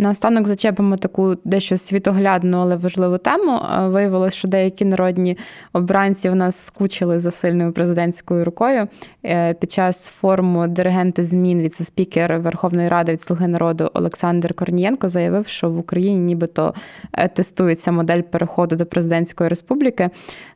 Наостанок 0.00 0.46
зачепимо 0.46 0.96
таку 0.96 1.36
дещо 1.44 1.76
світоглядну, 1.76 2.58
але 2.58 2.76
важливу 2.76 3.18
тему. 3.18 3.60
Виявилось, 3.78 4.34
що 4.34 4.48
деякі 4.48 4.84
народні 4.84 5.38
обранці 5.72 6.30
в 6.30 6.34
нас 6.34 6.56
скучили 6.56 7.18
за 7.18 7.30
сильною 7.30 7.72
президентською 7.72 8.44
рукою. 8.44 8.88
Е, 9.24 9.54
під 9.54 9.70
час 9.70 10.08
форуму 10.08 10.66
диригенти 10.66 11.22
змін 11.22 11.60
віце-спікер 11.60 12.38
Верховної 12.38 12.88
Ради 12.88 13.12
від 13.12 13.22
Слуги 13.22 13.48
народу 13.48 13.90
Олександр 13.94 14.54
Корнієнко 14.54 15.08
заявив, 15.08 15.46
що 15.46 15.70
в 15.70 15.78
Україні 15.78 16.18
нібито 16.18 16.74
е, 17.12 17.28
тестується 17.28 17.92
модель 17.92 18.22
переходу 18.22 18.76
до 18.76 18.86
президентської 18.86 19.48
республіки 19.48 20.10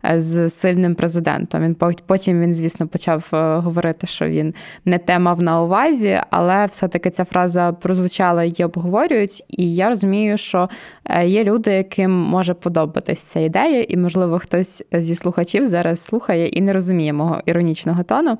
е, 0.04 0.20
з 0.20 0.50
сильним 0.50 0.94
президентом. 0.94 1.62
Він 1.62 1.76
потім 2.06 2.40
він, 2.40 2.54
звісно, 2.54 2.86
почав 2.86 3.28
говорити, 3.64 4.06
що 4.06 4.28
він 4.28 4.54
не 4.84 4.98
те 4.98 5.18
мав 5.18 5.42
на 5.42 5.62
увазі, 5.62 6.20
але 6.30 6.66
все-таки 6.66 7.10
ця 7.10 7.24
фраза 7.24 7.72
прозвучала 7.72 8.44
і 8.44 8.64
обговорюють 8.64 9.33
робить. 9.34 9.44
І 9.48 9.74
я 9.74 9.88
розумію, 9.88 10.38
що 10.38 10.68
е, 11.04 11.26
є 11.26 11.44
люди, 11.44 11.72
яким 11.72 12.10
може 12.10 12.54
подобатись 12.54 13.22
ця 13.22 13.40
ідея, 13.40 13.84
і, 13.88 13.96
можливо, 13.96 14.38
хтось 14.38 14.84
зі 14.92 15.14
слухачів 15.14 15.66
зараз 15.66 16.00
слухає 16.00 16.48
і 16.48 16.60
не 16.60 16.72
розуміє 16.72 17.12
мого 17.12 17.40
іронічного 17.46 18.02
тону. 18.02 18.38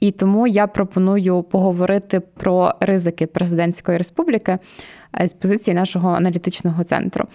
І 0.00 0.10
тому 0.10 0.46
я 0.46 0.66
пропоную 0.66 1.42
поговорити 1.42 2.20
про 2.20 2.74
ризики 2.80 3.26
президентської 3.26 3.98
республіки 3.98 4.58
е, 5.20 5.28
з 5.28 5.32
позиції 5.32 5.74
нашого 5.74 6.10
аналітичного 6.10 6.84
центру. 6.84 7.26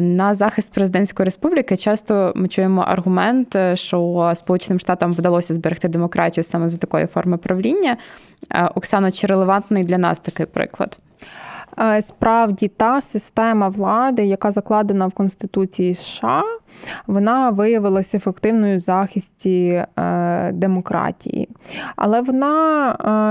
На 0.00 0.34
захист 0.34 0.72
президентської 0.72 1.24
республіки 1.24 1.76
часто 1.76 2.32
ми 2.36 2.48
чуємо 2.48 2.82
аргумент, 2.82 3.56
е, 3.56 3.76
що 3.76 4.32
Сполученим 4.34 4.80
Штатам 4.80 5.12
вдалося 5.12 5.54
зберегти 5.54 5.88
демократію 5.88 6.44
саме 6.44 6.68
за 6.68 6.78
такої 6.78 7.06
форми 7.06 7.36
правління. 7.36 7.96
Оксано, 8.74 9.10
чи 9.10 9.26
релевантний 9.26 9.84
для 9.84 9.98
нас 9.98 10.20
такий 10.20 10.46
приклад? 10.46 10.98
Е, 11.78 12.02
справді 12.02 12.68
та 12.68 13.00
система 13.00 13.68
влади, 13.68 14.24
яка 14.24 14.52
закладена 14.52 15.06
в 15.06 15.12
Конституції 15.12 15.94
США, 15.94 16.42
вона 17.06 17.50
виявилася 17.50 18.16
ефективною 18.16 18.76
в 18.76 18.80
захисті 18.80 19.84
е, 19.98 20.52
демократії. 20.52 21.48
Але 21.96 22.20
вона 22.20 22.88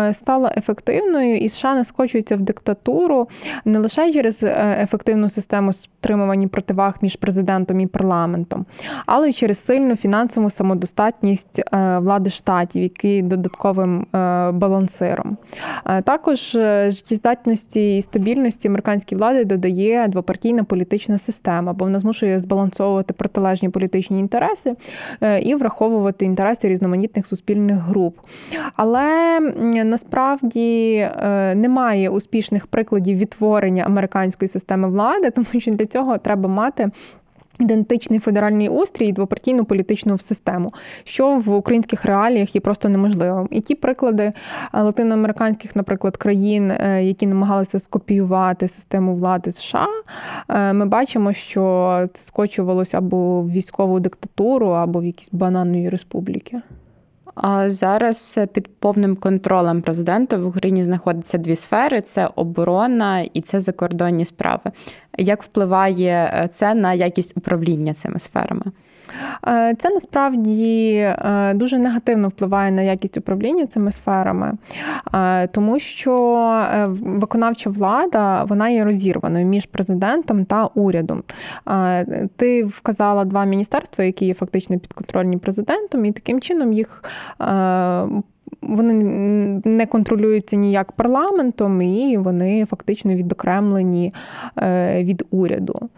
е, 0.09 0.13
стала 0.13 0.53
ефективною 0.57 1.37
і 1.37 1.49
США 1.49 1.75
не 1.75 1.85
скочується 1.85 2.35
в 2.35 2.41
диктатуру 2.41 3.27
не 3.65 3.79
лише 3.79 4.11
через 4.13 4.43
ефективну 4.79 5.29
систему 5.29 5.73
стримування 5.73 6.47
противаг 6.47 6.95
між 7.01 7.15
президентом 7.15 7.79
і 7.79 7.87
парламентом, 7.87 8.65
але 9.05 9.29
й 9.29 9.33
через 9.33 9.65
сильну 9.65 9.95
фінансову 9.95 10.49
самодостатність 10.49 11.61
влади 11.97 12.29
штатів, 12.29 12.83
які 12.83 13.21
додатковим 13.21 14.05
балансиром. 14.53 15.37
Також 16.03 16.39
життєздатності 16.87 17.97
і 17.97 18.01
стабільності 18.01 18.67
американській 18.67 19.15
влади 19.15 19.45
додає 19.45 20.07
двопартійна 20.07 20.63
політична 20.63 21.17
система, 21.17 21.73
бо 21.73 21.85
вона 21.85 21.99
змушує 21.99 22.39
збалансовувати 22.39 23.13
протилежні 23.41 23.69
політичні 23.69 24.19
інтереси 24.19 24.75
е, 25.21 25.41
і 25.41 25.55
враховувати 25.55 26.25
інтереси 26.25 26.69
різноманітних 26.69 27.27
суспільних 27.27 27.77
груп. 27.77 28.17
Але 28.75 29.39
насправді 29.83 30.95
е, 30.95 31.55
немає 31.55 32.09
успішних 32.09 32.67
прикладів 32.67 33.17
відтворення 33.17 33.83
американської 33.83 34.49
системи 34.49 34.87
влади, 34.87 35.29
тому 35.35 35.47
що 35.59 35.71
для 35.71 35.85
цього 35.85 36.17
треба 36.17 36.49
мати 36.49 36.91
ідентичний 37.61 38.19
федеральний 38.19 38.69
устрій 38.69 39.11
двопартійну 39.11 39.65
політичну 39.65 40.17
систему, 40.17 40.73
що 41.03 41.35
в 41.35 41.55
українських 41.55 42.05
реаліях 42.05 42.55
є 42.55 42.61
просто 42.61 42.89
неможливим. 42.89 43.47
І 43.51 43.61
ті 43.61 43.75
приклади 43.75 44.23
е, 44.23 44.33
латиноамериканських, 44.81 45.75
наприклад, 45.75 46.17
країн, 46.17 46.71
е, 46.71 47.03
які 47.03 47.27
намагалися 47.27 47.79
скопіювати 47.79 48.67
систему 48.67 49.15
влади 49.15 49.51
США, 49.51 49.87
е, 50.49 50.73
ми 50.73 50.85
бачимо, 50.85 51.33
що 51.33 52.07
це 52.13 52.23
скочувалося 52.23 52.97
або 52.97 53.41
в 53.41 53.51
військову 53.51 53.99
диктатуру, 53.99 54.67
або 54.67 54.99
в 54.99 55.05
якісь 55.05 55.29
бананної 55.31 55.89
республіки. 55.89 56.57
Зараз 57.65 58.39
під 58.53 58.79
повним 58.79 59.15
контролем 59.15 59.81
президента 59.81 60.37
в 60.37 60.45
Україні 60.45 60.83
знаходяться 60.83 61.37
дві 61.37 61.55
сфери: 61.55 62.01
це 62.01 62.29
оборона 62.35 63.21
і 63.21 63.41
це 63.41 63.59
закордонні 63.59 64.25
справи. 64.25 64.71
Як 65.17 65.43
впливає 65.43 66.49
це 66.51 66.73
на 66.73 66.93
якість 66.93 67.37
управління 67.37 67.93
цими 67.93 68.19
сферами? 68.19 68.63
Е, 69.47 69.75
це 69.77 69.89
насправді 69.89 70.93
е, 70.95 71.53
дуже 71.53 71.77
негативно 71.77 72.27
впливає 72.27 72.71
на 72.71 72.81
якість 72.81 73.17
управління 73.17 73.67
цими 73.67 73.91
сферами, 73.91 74.53
е, 75.13 75.47
тому 75.47 75.79
що 75.79 76.11
виконавча 76.89 77.69
влада 77.69 78.43
вона 78.43 78.69
є 78.69 78.83
розірваною 78.83 79.45
між 79.45 79.65
президентом 79.65 80.45
та 80.45 80.65
урядом. 80.65 81.23
Ти 82.35 82.63
вказала 82.63 83.25
два 83.25 83.45
міністерства, 83.45 84.03
які 84.03 84.25
є 84.25 84.33
фактично 84.33 84.79
підконтрольні 84.79 85.37
президентом, 85.37 86.05
і 86.05 86.11
таким 86.11 86.41
чином 86.41 86.73
їх. 86.73 87.03
Вони 88.61 88.93
не 89.65 89.85
контролюються 89.85 90.55
ніяк 90.55 90.91
парламентом, 90.91 91.81
і 91.81 92.17
вони 92.17 92.65
фактично 92.65 93.15
відокремлені 93.15 94.13
від 95.03 95.25
уряду. 95.31 95.89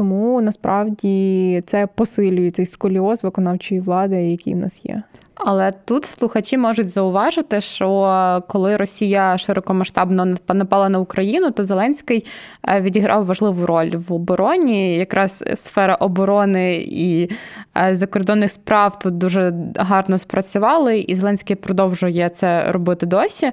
Тому 0.00 0.40
насправді 0.40 1.62
це 1.66 1.86
посилює 1.86 2.50
цей 2.50 2.66
сколіоз 2.66 3.24
виконавчої 3.24 3.80
влади, 3.80 4.16
який 4.16 4.54
в 4.54 4.56
нас 4.56 4.84
є. 4.84 5.02
Але 5.34 5.72
тут 5.84 6.04
слухачі 6.04 6.58
можуть 6.58 6.90
зауважити, 6.90 7.60
що 7.60 8.42
коли 8.48 8.76
Росія 8.76 9.38
широкомасштабно 9.38 10.36
напала 10.48 10.88
на 10.88 10.98
Україну, 10.98 11.50
то 11.50 11.64
Зеленський 11.64 12.26
е, 12.68 12.80
відіграв 12.80 13.26
важливу 13.26 13.66
роль 13.66 13.90
в 13.90 14.12
обороні. 14.12 14.96
Якраз 14.96 15.44
сфера 15.54 15.94
оборони 15.94 16.84
і 16.86 17.30
е, 17.76 17.94
закордонних 17.94 18.50
справ 18.50 18.98
тут 18.98 19.18
дуже 19.18 19.54
гарно 19.76 20.18
спрацювали, 20.18 20.98
і 20.98 21.14
Зеленський 21.14 21.56
продовжує 21.56 22.28
це 22.28 22.72
робити 22.72 23.06
досі. 23.06 23.52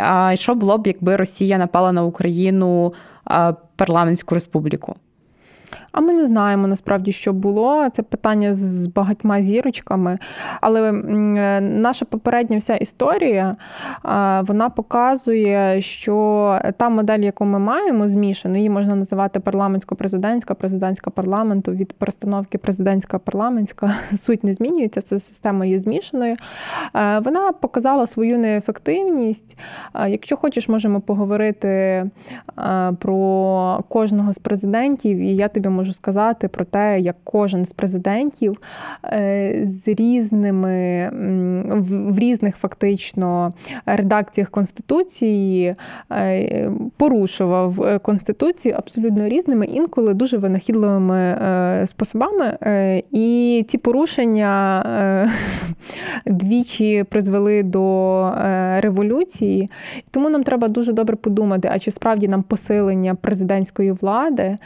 А 0.00 0.36
що 0.36 0.54
було 0.54 0.78
б, 0.78 0.86
якби 0.86 1.16
Росія 1.16 1.58
напала 1.58 1.92
на 1.92 2.04
Україну 2.04 2.94
е, 3.30 3.54
парламентську 3.76 4.34
республіку? 4.34 4.96
А 5.92 6.00
ми 6.00 6.12
не 6.12 6.26
знаємо 6.26 6.66
насправді, 6.66 7.12
що 7.12 7.32
було. 7.32 7.90
Це 7.90 8.02
питання 8.02 8.54
з 8.54 8.86
багатьма 8.86 9.42
зірочками. 9.42 10.18
Але 10.60 10.92
наша 11.60 12.04
попередня 12.04 12.58
вся 12.58 12.76
історія 12.76 13.56
вона 14.42 14.70
показує, 14.76 15.80
що 15.80 16.58
та 16.76 16.88
модель, 16.88 17.18
яку 17.18 17.44
ми 17.44 17.58
маємо, 17.58 18.08
змішану, 18.08 18.56
її 18.56 18.70
можна 18.70 18.94
називати 18.94 19.40
парламентсько-президентська, 19.40 20.54
президентська 20.54 21.10
парламенту 21.10 21.72
від 21.72 21.92
перестановки 21.92 22.58
президентська 22.58 23.18
парламентська. 23.18 23.94
Суть 24.14 24.44
не 24.44 24.52
змінюється, 24.52 25.00
ця 25.00 25.18
система 25.18 25.66
є 25.66 25.78
змішаною. 25.78 26.36
Вона 26.94 27.52
показала 27.60 28.06
свою 28.06 28.38
неефективність. 28.38 29.58
Якщо 30.08 30.36
хочеш, 30.36 30.68
можемо 30.68 31.00
поговорити 31.00 32.04
про 32.98 33.84
кожного 33.88 34.32
з 34.32 34.38
президентів, 34.38 35.18
і 35.18 35.36
я 35.36 35.48
тобі 35.48 35.59
тобі 35.60 35.74
можу 35.74 35.92
сказати 35.92 36.48
про 36.48 36.64
те, 36.64 37.00
як 37.00 37.16
кожен 37.24 37.64
з 37.64 37.72
президентів 37.72 38.60
е, 39.04 39.62
з 39.64 39.88
різними 39.88 41.10
в 42.10 42.18
різних 42.18 42.56
фактично 42.56 43.52
редакціях 43.86 44.50
конституції 44.50 45.74
е, 46.12 46.70
порушував 46.96 48.00
конституцію 48.02 48.74
абсолютно 48.78 49.28
різними, 49.28 49.66
інколи 49.66 50.14
дуже 50.14 50.38
винахідливими 50.38 51.36
способами. 51.86 52.58
І 53.10 53.64
ці 53.68 53.78
порушення 53.78 54.84
двічі 56.26 57.04
призвели 57.10 57.62
до 57.62 58.32
революції. 58.78 59.70
Тому 60.10 60.30
нам 60.30 60.42
треба 60.42 60.68
дуже 60.68 60.92
добре 60.92 61.16
подумати, 61.16 61.68
а 61.72 61.78
чи 61.78 61.90
справді 61.90 62.28
нам 62.28 62.42
посилення 62.42 63.14
президентської 63.14 63.92
влади, 63.92 64.56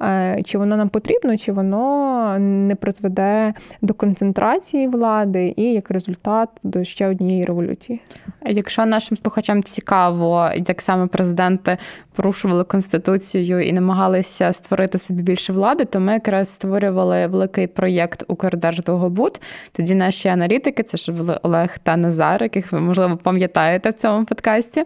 е, 0.00 0.42
чи 0.44 0.58
воно 0.58 0.76
нам 0.76 0.88
потрібно, 0.88 1.36
чи 1.36 1.52
воно 1.52 2.38
не 2.38 2.74
призведе 2.74 3.54
до 3.82 3.94
концентрації 3.94 4.88
влади 4.88 5.54
і 5.56 5.62
як 5.62 5.90
результат 5.90 6.48
до 6.62 6.84
ще 6.84 7.08
однієї 7.08 7.42
революції. 7.42 8.00
Якщо 8.46 8.86
нашим 8.86 9.16
слухачам 9.16 9.62
цікаво, 9.62 10.50
як 10.68 10.82
саме 10.82 11.06
президенти 11.06 11.76
порушували 12.14 12.64
конституцію 12.64 13.60
і 13.60 13.72
намагалися 13.72 14.52
створити 14.52 14.98
собі 14.98 15.22
більше 15.22 15.52
влади, 15.52 15.84
то 15.84 16.00
ми 16.00 16.12
якраз 16.12 16.48
створювали 16.48 17.26
великий 17.26 17.66
проєкт 17.66 18.24
Укрдерждовгобуд. 18.28 19.40
Тоді 19.72 19.94
наші 19.94 20.28
аналітики, 20.28 20.82
це 20.82 20.96
ж 20.96 21.12
були 21.12 21.38
Олег 21.42 21.78
та 21.78 21.96
Назар, 21.96 22.42
яких 22.42 22.72
ви 22.72 22.80
можливо 22.80 23.16
пам'ятаєте 23.16 23.90
в 23.90 23.92
цьому 23.92 24.24
подкасті, 24.24 24.84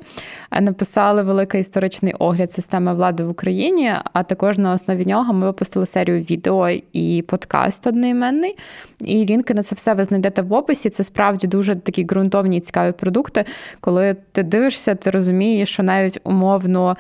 написали 0.61 1.23
великий 1.23 1.61
історичний 1.61 2.15
огляд 2.19 2.53
системи 2.53 2.95
влади 2.95 3.25
в 3.25 3.31
Україні. 3.31 3.93
А 4.13 4.23
також 4.23 4.59
на 4.59 4.73
основі 4.73 5.07
нього 5.07 5.33
ми 5.33 5.48
випустили 5.49 5.87
серію 5.87 6.21
відео 6.21 6.69
і 6.93 7.25
подкаст 7.29 7.87
одноіменний. 7.87 8.57
І 9.01 9.25
лінки 9.25 9.55
на 9.55 9.63
це 9.63 9.75
все 9.75 9.95
ви 9.95 10.05
знайдете 10.05 10.43
в 10.43 10.53
описі. 10.53 10.91
Це 10.91 11.05
справді 11.05 11.47
дуже 11.47 11.75
такі 11.75 12.05
ґрунтовні 12.05 12.57
і 12.57 12.61
цікаві 12.61 12.93
продукти. 12.93 13.45
Коли 13.81 14.17
ти 14.33 14.43
дивишся, 14.43 14.95
ти 14.95 15.11
розумієш, 15.11 15.69
що 15.69 15.83
навіть 15.83 16.21
умовно 16.25 16.97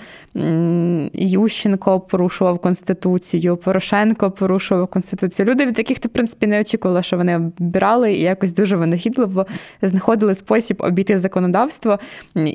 Ющенко 1.14 2.00
порушував 2.00 2.58
конституцію, 2.58 3.56
Порошенко 3.56 4.30
порушував 4.30 4.86
конституцію. 4.86 5.46
Люди, 5.46 5.66
від 5.66 5.78
яких 5.78 5.98
ти 5.98 6.08
в 6.08 6.10
принципі 6.10 6.46
не 6.46 6.60
очікувала, 6.60 7.02
що 7.02 7.16
вони 7.16 7.36
обирали 7.36 8.12
і 8.12 8.20
якось 8.20 8.52
дуже 8.52 8.76
винахідливо 8.76 9.46
знаходили 9.82 10.34
спосіб 10.34 10.76
обійти 10.80 11.18
законодавство 11.18 11.98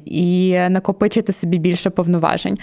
і 0.05 0.57
накопичити 0.69 1.31
собі 1.31 1.57
більше 1.57 1.89
повноважень. 1.89 2.57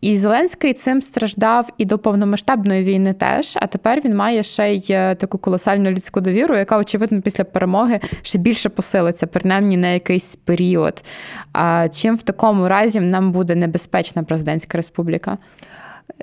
І 0.00 0.16
Зеленський 0.16 0.72
цим 0.72 1.02
страждав 1.02 1.68
і 1.78 1.84
до 1.84 1.98
повномасштабної 1.98 2.84
війни 2.84 3.12
теж. 3.12 3.58
А 3.60 3.66
тепер 3.66 4.00
він 4.04 4.16
має 4.16 4.42
ще 4.42 4.74
й 4.74 4.86
е, 4.90 5.14
таку 5.14 5.38
колосальну 5.38 5.90
людську 5.90 6.20
довіру, 6.20 6.56
яка, 6.56 6.78
очевидно, 6.78 7.22
після 7.22 7.44
перемоги 7.44 8.00
ще 8.22 8.38
більше 8.38 8.68
посилиться, 8.68 9.26
принаймні 9.26 9.76
на 9.76 9.88
якийсь 9.88 10.36
період. 10.36 11.04
А 11.52 11.88
чим 11.88 12.16
в 12.16 12.22
такому 12.22 12.68
разі 12.68 13.00
нам 13.00 13.32
буде 13.32 13.54
небезпечна 13.54 14.22
президентська 14.22 14.78
республіка? 14.78 15.38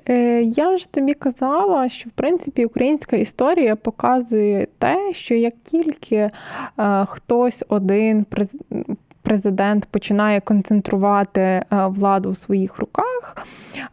Е, 0.09 0.41
я 0.41 0.77
ж 0.77 0.91
тобі 0.91 1.13
казала, 1.13 1.89
що 1.89 2.09
в 2.09 2.13
принципі 2.13 2.65
українська 2.65 3.15
історія 3.15 3.75
показує 3.75 4.67
те, 4.77 5.13
що 5.13 5.35
як 5.35 5.53
тільки 5.63 6.15
е, 6.15 6.29
хтось 7.05 7.63
один 7.69 8.25
президент 9.25 9.85
починає 9.85 10.39
концентрувати 10.39 11.41
е, 11.41 11.65
владу 11.87 12.31
в 12.31 12.37
своїх 12.37 12.79
руках, 12.79 13.37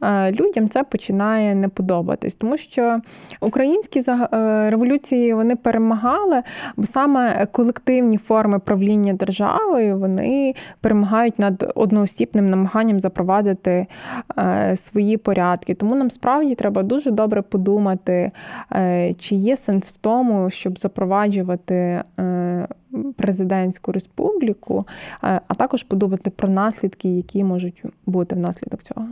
е, 0.02 0.32
людям 0.32 0.68
це 0.68 0.82
починає 0.82 1.54
не 1.54 1.68
подобатись, 1.68 2.34
тому 2.34 2.56
що 2.56 3.00
українські 3.40 4.00
е, 4.08 4.70
революції 4.70 5.34
вони 5.34 5.56
перемагали, 5.56 6.42
бо 6.76 6.86
саме 6.86 7.46
колективні 7.46 8.18
форми 8.18 8.58
правління 8.58 9.12
державою 9.12 9.98
вони 9.98 10.54
перемагають 10.80 11.38
над 11.38 11.72
одноосібним 11.74 12.46
намаганням 12.46 13.00
запровадити 13.00 13.86
свої 14.74 15.16
порядки. 15.16 15.74
Тому 15.74 15.94
нам 15.94 16.10
справді 16.10 16.54
треба 16.54 16.82
дуже 16.82 17.10
добре 17.10 17.42
подумати, 17.42 18.30
чи 19.18 19.34
є 19.34 19.56
сенс 19.56 19.90
в 19.90 19.96
тому, 19.96 20.50
щоб 20.50 20.78
запроваджувати 20.78 22.02
президентську 23.16 23.92
республіку, 23.92 24.86
е, 25.24 25.40
а 25.48 25.54
також 25.54 25.82
подумати 25.82 26.30
про 26.30 26.48
наслідки, 26.48 27.08
які 27.08 27.44
можуть 27.44 27.82
бути 28.06 28.34
внаслідок 28.34 28.82
цього. 28.82 29.06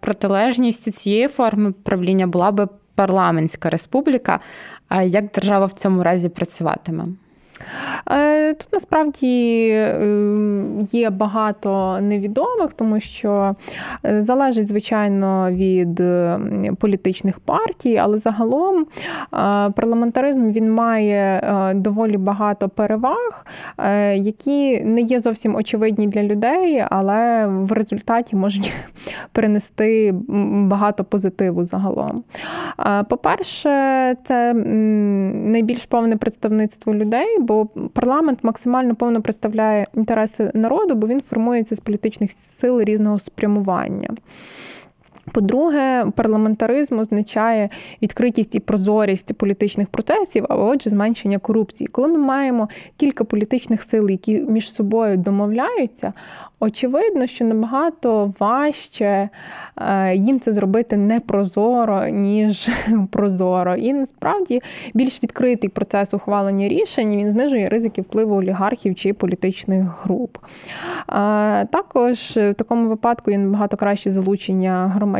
Протилежністю 0.00 0.90
цієї 0.90 1.28
форми 1.28 1.72
правління 1.72 2.26
була 2.26 2.50
би 2.50 2.68
парламентська 2.94 3.70
республіка. 3.70 4.40
А 4.88 5.02
як 5.02 5.30
держава 5.34 5.66
в 5.66 5.72
цьому 5.72 6.02
разі 6.02 6.28
працюватиме? 6.28 7.04
Е, 8.10 8.54
тут 8.54 8.68
насправді 8.72 9.68
ем, 9.70 10.80
є 10.80 11.10
багато 11.10 11.98
невідомих, 12.00 12.72
тому 12.76 13.00
що 13.00 13.54
е, 14.04 14.22
залежить, 14.22 14.66
звичайно, 14.68 15.50
від 15.50 16.00
ем, 16.00 16.76
політичних 16.80 17.40
партій, 17.40 17.96
але 17.96 18.18
загалом 18.18 18.80
е, 18.80 18.86
парламентаризм 19.70 20.48
він 20.48 20.72
має 20.72 21.18
доволі 21.74 22.16
багато 22.16 22.68
переваг, 22.68 23.46
які 24.14 24.80
не 24.84 25.00
є 25.00 25.20
зовсім 25.20 25.54
очевидні 25.54 26.06
для 26.06 26.22
людей, 26.22 26.84
але 26.90 27.46
в 27.46 27.72
результаті 27.72 28.36
можуть 28.36 28.72
принести 29.32 30.14
багато 30.48 31.04
позитиву 31.04 31.64
загалом. 31.64 32.24
По-перше, 33.08 33.70
це 34.24 34.54
найбільш 34.54 35.86
повне 35.86 36.16
представництво 36.16 36.94
людей 36.94 37.38
бо 37.48 37.66
парламент 37.92 38.38
максимально 38.42 38.94
повно 38.94 39.22
представляє 39.22 39.86
інтереси 39.94 40.50
народу, 40.54 40.94
бо 40.94 41.06
він 41.06 41.20
формується 41.20 41.76
з 41.76 41.80
політичних 41.80 42.32
сил 42.32 42.80
різного 42.80 43.18
спрямування. 43.18 44.10
По-друге, 45.32 46.06
парламентаризм 46.16 46.98
означає 46.98 47.68
відкритість 48.02 48.54
і 48.54 48.60
прозорість 48.60 49.34
політичних 49.34 49.88
процесів, 49.88 50.46
а 50.48 50.56
отже, 50.56 50.90
зменшення 50.90 51.38
корупції. 51.38 51.88
Коли 51.88 52.08
ми 52.08 52.18
маємо 52.18 52.68
кілька 52.96 53.24
політичних 53.24 53.82
сил, 53.82 54.10
які 54.10 54.40
між 54.40 54.72
собою 54.72 55.16
домовляються, 55.16 56.12
Очевидно, 56.60 57.26
що 57.26 57.44
набагато 57.44 58.34
важче 58.38 59.28
е, 59.76 60.14
їм 60.14 60.40
це 60.40 60.52
зробити 60.52 60.96
не 60.96 61.20
прозоро, 61.20 62.08
ніж 62.08 62.68
прозоро. 63.10 63.74
І 63.74 63.92
насправді 63.92 64.60
більш 64.94 65.22
відкритий 65.22 65.70
процес 65.70 66.14
ухвалення 66.14 66.68
рішень 66.68 67.16
він 67.16 67.32
знижує 67.32 67.68
ризики 67.68 68.00
впливу 68.00 68.36
олігархів 68.36 68.94
чи 68.94 69.12
політичних 69.12 69.84
груп. 70.02 70.36
Е, 70.38 70.44
також 71.66 72.18
в 72.36 72.54
такому 72.54 72.88
випадку 72.88 73.30
є 73.30 73.38
набагато 73.38 73.76
краще 73.76 74.10
залучення 74.10 74.88
громадян, 74.88 75.17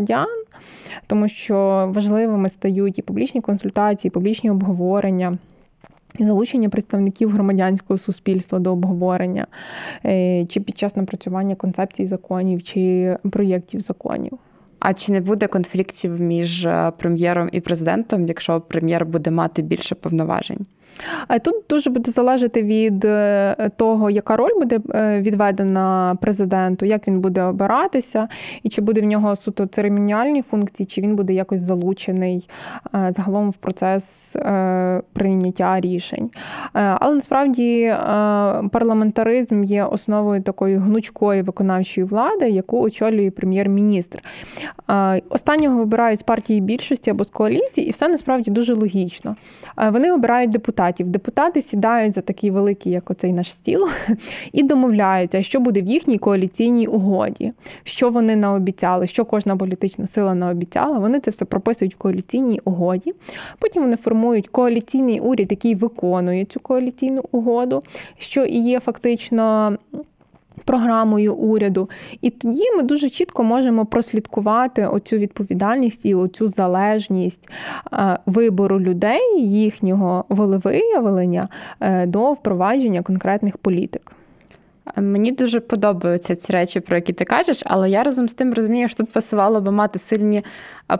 тому 1.07 1.29
що 1.29 1.89
важливими 1.95 2.49
стають 2.49 2.99
і 2.99 3.03
публічні 3.03 3.41
консультації, 3.41 4.09
і 4.09 4.13
публічні 4.13 4.51
обговорення. 4.51 5.39
І 6.19 6.25
залучення 6.25 6.69
представників 6.69 7.31
громадянського 7.31 7.99
суспільства 7.99 8.59
до 8.59 8.73
обговорення 8.73 9.47
е, 10.05 10.47
чи 10.47 10.61
під 10.61 10.79
час 10.79 10.97
напрацювання 10.97 11.55
концепцій 11.55 12.07
законів 12.07 12.63
чи 12.63 13.17
проєктів 13.31 13.81
законів. 13.81 14.39
А 14.79 14.95
чи 14.95 15.13
не 15.13 15.21
буде 15.21 15.47
конфліктів 15.47 16.21
між 16.21 16.67
е, 16.67 16.93
прем'єром 16.99 17.49
і 17.53 17.61
президентом, 17.61 18.27
якщо 18.27 18.61
прем'єр 18.61 19.07
буде 19.07 19.31
мати 19.31 19.63
більше 19.63 19.95
повноважень? 19.95 20.67
Тут 21.43 21.55
дуже 21.71 21.91
буде 21.91 22.11
залежати 22.11 22.63
від 22.63 23.05
е, 23.05 23.71
того, 23.77 24.11
яка 24.11 24.37
роль 24.37 24.59
буде 24.59 24.81
е, 24.95 25.21
відведена 25.21 26.17
президенту, 26.21 26.87
як 26.87 27.09
він 27.09 27.21
буде 27.21 27.43
обиратися, 27.43 28.29
і 28.63 28.69
чи 28.69 28.83
буде 28.83 29.01
в 29.01 29.05
нього 29.05 29.37
суто 29.37 29.67
церемоніальні 29.67 30.43
функції, 30.43 30.87
чи 30.87 31.01
він 31.01 31.17
буде 31.17 31.33
якось 31.33 31.61
залучений 31.61 32.49
е, 32.95 33.09
загалом 33.13 33.51
в 33.51 33.57
процес 33.57 34.37
прийняття 35.13 35.81
рішень. 35.81 36.31
Але 36.73 37.15
насправді 37.15 37.95
парламентаризм 38.73 39.65
є 39.65 39.85
основою 39.85 40.43
такої 40.43 40.77
гнучкої 40.77 41.43
виконавчої 41.43 42.07
влади, 42.07 42.49
яку 42.49 42.81
очолює 42.81 43.31
прем'єр-міністр. 43.31 44.23
Останнього 45.29 45.79
вибирають 45.79 46.21
з 46.21 46.23
партії 46.23 46.61
більшості 46.61 47.11
або 47.11 47.25
з 47.25 47.31
коаліції, 47.31 47.89
і 47.89 47.91
все 47.91 48.09
насправді 48.09 48.51
дуже 48.51 48.75
логічно. 48.75 49.37
Вони 49.93 50.13
обирають 50.13 50.51
депутатів 50.51 50.88
депутатів. 50.89 51.11
Депутати 51.11 51.63
сідають 51.63 52.13
за 52.13 52.21
такий 52.21 52.51
великий, 52.51 52.93
як 52.93 53.11
оцей 53.11 53.33
наш 53.33 53.53
стіл, 53.53 53.89
і 54.53 54.63
домовляються, 54.63 55.43
що 55.43 55.61
буде 55.61 55.83
в 55.83 55.87
їхній 55.87 56.19
коаліційній 56.19 56.87
угоді, 56.87 57.53
що 57.85 58.11
вони 58.11 58.37
наобіцяли, 58.37 59.07
що 59.07 59.25
кожна 59.25 59.57
політична 59.57 60.07
сила 60.07 60.35
наобіцяла. 60.35 60.99
Вони 60.99 61.21
це 61.21 61.31
все 61.31 61.45
прописують 61.45 61.95
в 61.95 61.99
коаліційній 61.99 62.61
угоді. 62.65 63.15
Потім 63.59 63.83
вони 63.83 63.97
формують 63.97 64.49
коаліційний 64.49 65.21
уряд, 65.21 65.47
який 65.51 65.75
виконує 65.75 66.45
цю 66.45 66.61
коаліційну 66.61 67.25
угоду, 67.33 67.83
що 68.19 68.45
і 68.45 68.59
є 68.59 68.81
фактично 68.81 69.77
програмою 70.69 71.35
уряду. 71.35 71.91
І 72.23 72.31
тоді 72.31 72.63
ми 72.77 72.83
дуже 72.83 73.11
чітко 73.11 73.45
можемо 73.45 73.87
прослідкувати 73.87 74.87
оцю 74.87 75.17
відповідальність 75.17 76.07
і 76.07 76.15
оцю 76.15 76.49
залежність 76.49 77.49
е, 77.93 78.19
вибору 78.27 78.81
людей, 78.81 79.43
їхнього 79.43 80.25
волевиявлення 80.29 81.49
е, 81.81 82.07
до 82.07 82.33
впровадження 82.33 83.03
конкретних 83.03 83.57
політик. 83.57 84.18
Мені 84.97 85.33
дуже 85.33 85.61
подобаються 85.61 86.37
ці 86.37 86.53
речі, 86.53 86.81
про 86.81 86.97
які 86.97 87.13
ти 87.13 87.25
кажеш, 87.25 87.63
але 87.65 87.91
я 87.91 88.03
разом 88.03 88.29
з 88.29 88.35
тим 88.35 88.55
розумію, 88.55 88.89
що 88.89 88.97
тут 88.97 89.13
пасувало 89.13 89.61
би 89.61 89.73
мати 89.73 89.99
сильні 89.99 90.45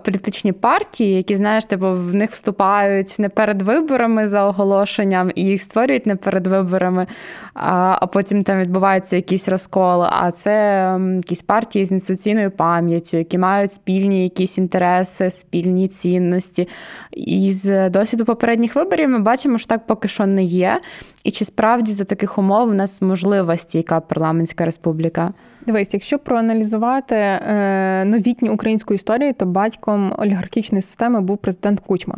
політичні 0.05 0.53
партії, 0.53 1.17
які, 1.17 1.35
знаєш, 1.35 1.65
типу, 1.65 1.93
в 1.93 2.15
них 2.15 2.31
вступають 2.31 3.17
не 3.19 3.29
перед 3.29 3.63
виборами 3.63 4.27
за 4.27 4.45
оголошенням 4.45 5.31
і 5.35 5.43
їх 5.43 5.63
створюють 5.63 6.07
не 6.07 6.17
перед 6.17 6.47
виборами, 6.47 7.07
а 7.55 7.99
а 8.01 8.07
потім 8.07 8.43
там 8.43 8.61
відбувається 8.61 9.17
якийсь 9.17 9.49
розкол. 9.49 10.03
А 10.03 10.31
це 10.31 10.97
якісь 11.17 11.43
партії 11.43 11.85
з 11.85 11.93
інституційною 11.93 12.51
пам'яттю, 12.51 13.17
які 13.17 13.39
мають 13.39 13.73
спільні 13.73 14.23
якісь 14.23 14.59
інтереси, 14.59 15.31
спільні 15.31 15.89
цінності. 15.89 16.69
І 17.13 17.53
з 17.53 17.91
досвіду 17.91 18.25
попередніх 18.25 18.77
виборів 18.77 19.09
ми 19.09 19.19
бачимо, 19.19 19.59
що 19.59 19.67
так 19.67 19.87
поки 19.87 20.09
що 20.09 20.27
не 20.27 20.45
є. 20.45 20.81
І 21.25 21.31
чи 21.31 21.45
справді 21.45 21.93
за 21.93 22.05
таких 22.05 22.39
умов 22.39 22.69
у 22.69 22.75
нас 22.75 23.03
можливості, 23.03 23.79
яка 23.79 24.01
парламентська 24.01 24.65
республіка? 24.65 25.33
Дивись, 25.67 25.95
якщо 25.95 26.19
проаналізувати 26.19 27.15
е, 27.15 28.05
новітню 28.05 28.53
українську 28.53 28.95
історію, 28.95 29.35
то 29.35 29.47
батьком 29.47 30.13
олігархічної 30.19 30.83
системи 30.83 31.21
був 31.21 31.39
президент 31.39 31.81
Кучма. 31.81 32.15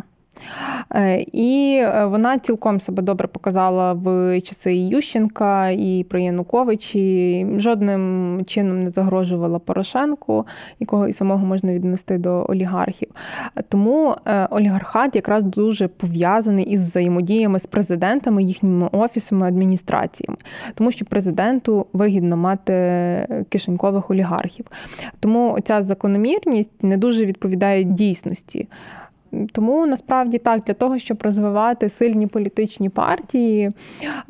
Е, 0.95 1.25
і 1.33 1.81
е, 1.83 2.07
вона 2.07 2.39
цілком 2.39 2.81
себе 2.81 3.03
добре 3.03 3.29
показала 3.29 3.93
в 3.93 4.41
часи 4.41 4.75
Ющенка 4.75 5.69
і 5.71 6.07
про 6.11 6.19
Янукович, 6.19 6.95
і 6.95 7.47
жодним 7.57 8.43
чином 8.47 8.85
не 8.85 8.91
загрожувала 8.91 9.59
Порошенку, 9.59 10.47
якого 10.81 11.09
і 11.09 11.13
самого 11.13 11.47
можна 11.47 11.73
віднести 11.73 12.19
до 12.19 12.47
олігархів. 12.49 13.09
Тому 13.69 14.15
е, 14.27 14.49
олігархат 14.51 15.17
якраз 15.17 15.45
дуже 15.45 15.89
пов'язаний 15.89 16.65
із 16.65 16.85
взаємодіями 16.85 17.59
з 17.59 17.67
президентами, 17.67 18.43
їхніми 18.43 18.89
офісами, 18.93 19.49
адміністраціями, 19.49 20.37
тому 20.75 20.91
що 20.91 21.05
президенту 21.05 21.87
вигідно 21.93 22.37
мати 22.37 22.73
кишенькових 23.49 24.11
олігархів. 24.11 24.67
Тому 25.21 25.59
ця 25.65 25.83
закономірність 25.83 26.83
не 26.83 26.97
дуже 26.97 27.25
відповідає 27.25 27.85
дійсності. 27.85 28.69
Тому 29.53 29.87
насправді 29.87 30.39
так, 30.39 30.63
для 30.63 30.75
того, 30.75 30.99
щоб 30.99 31.23
розвивати 31.23 31.89
сильні 31.89 32.27
політичні 32.27 32.89
партії, 32.89 33.71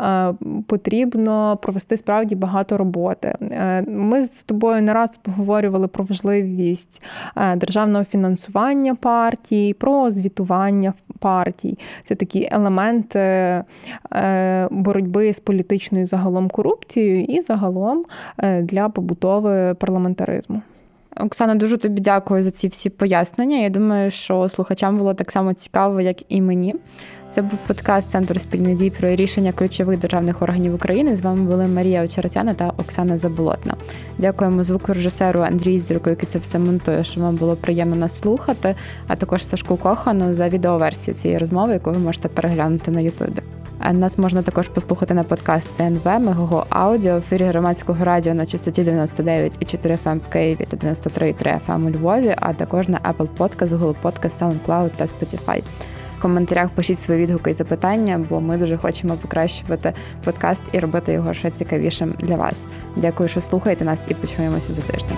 е, 0.00 0.34
потрібно 0.66 1.58
провести 1.62 1.96
справді 1.96 2.34
багато 2.34 2.78
роботи. 2.78 3.34
Е, 3.40 3.82
ми 3.82 4.22
з 4.22 4.44
тобою 4.44 4.82
не 4.82 4.94
раз 4.94 5.16
поговорювали 5.16 5.88
про 5.88 6.04
важливість 6.04 7.04
е, 7.36 7.56
державного 7.56 8.04
фінансування 8.04 8.94
партій, 8.94 9.74
про 9.74 10.10
звітування 10.10 10.92
партій. 11.18 11.78
Це 12.04 12.14
такі 12.14 12.48
елементи 12.52 13.64
боротьби 14.70 15.32
з 15.32 15.40
політичною 15.40 16.06
загалом 16.06 16.48
корупцією 16.48 17.24
і 17.24 17.40
загалом 17.40 18.04
для 18.62 18.88
побутови 18.88 19.74
парламентаризму. 19.74 20.62
Оксана, 21.16 21.54
дуже 21.54 21.78
тобі 21.78 22.00
дякую 22.00 22.42
за 22.42 22.50
ці 22.50 22.68
всі 22.68 22.90
пояснення. 22.90 23.58
Я 23.58 23.68
думаю, 23.68 24.10
що 24.10 24.48
слухачам 24.48 24.98
було 24.98 25.14
так 25.14 25.32
само 25.32 25.52
цікаво, 25.52 26.00
як 26.00 26.32
і 26.32 26.42
мені. 26.42 26.74
Це 27.30 27.42
був 27.42 27.58
подкаст 27.66 28.10
Центру 28.10 28.38
спільних 28.38 28.76
дій 28.76 28.90
про 28.90 29.08
рішення 29.08 29.52
ключових 29.52 29.98
державних 29.98 30.42
органів 30.42 30.74
України. 30.74 31.14
З 31.14 31.20
вами 31.20 31.42
були 31.42 31.66
Марія 31.66 32.04
Очеретяна 32.04 32.54
та 32.54 32.72
Оксана 32.76 33.18
Заболотна. 33.18 33.74
Дякуємо 34.18 34.64
звукорежисеру 34.64 35.40
Андрію 35.40 35.78
Здруку, 35.78 36.10
який 36.10 36.28
це 36.28 36.38
все 36.38 36.58
монтує, 36.58 37.04
що 37.04 37.20
вам 37.20 37.36
було 37.36 37.56
приємно 37.56 37.96
нас 37.96 38.18
слухати, 38.18 38.74
а 39.06 39.16
також 39.16 39.44
Сашку 39.44 39.76
Кохану 39.76 40.32
за 40.32 40.48
відеоверсію 40.48 41.14
цієї 41.14 41.38
розмови, 41.38 41.72
яку 41.72 41.90
ви 41.90 41.98
можете 41.98 42.28
переглянути 42.28 42.90
на 42.90 43.00
Ютубі. 43.00 43.42
Нас 43.92 44.18
можна 44.18 44.42
також 44.42 44.68
послухати 44.68 45.14
на 45.14 45.24
подкаст 45.24 45.70
ЦНВ, 45.76 46.04
Мегого 46.04 46.66
Аудіо, 46.68 47.14
в 47.14 47.18
ефірі 47.18 47.44
громадського 47.44 48.04
радіо 48.04 48.34
на 48.34 48.46
частоті 48.46 48.82
99,4 48.82 49.98
FM 50.04 50.18
в 50.18 50.32
Києві 50.32 50.66
та 50.68 50.76
93,3 50.76 51.60
FM 51.66 51.86
у 51.86 51.90
Львові, 51.90 52.34
а 52.38 52.52
також 52.52 52.88
на 52.88 52.98
Apple 52.98 53.28
Podcast, 53.38 53.66
Google 53.66 53.94
Podcast, 54.02 54.38
SoundCloud 54.40 54.90
та 54.96 55.04
Spotify. 55.04 55.62
В 56.18 56.22
коментарях 56.22 56.70
пишіть 56.70 56.98
свої 56.98 57.20
відгуки 57.20 57.50
і 57.50 57.54
запитання, 57.54 58.26
бо 58.28 58.40
ми 58.40 58.56
дуже 58.56 58.76
хочемо 58.76 59.14
покращувати 59.14 59.92
подкаст 60.24 60.62
і 60.72 60.78
робити 60.78 61.12
його 61.12 61.34
ще 61.34 61.50
цікавішим 61.50 62.14
для 62.18 62.36
вас. 62.36 62.66
Дякую, 62.96 63.28
що 63.28 63.40
слухаєте 63.40 63.84
нас, 63.84 64.04
і 64.08 64.14
почуємося 64.14 64.72
за 64.72 64.82
тиждень. 64.82 65.16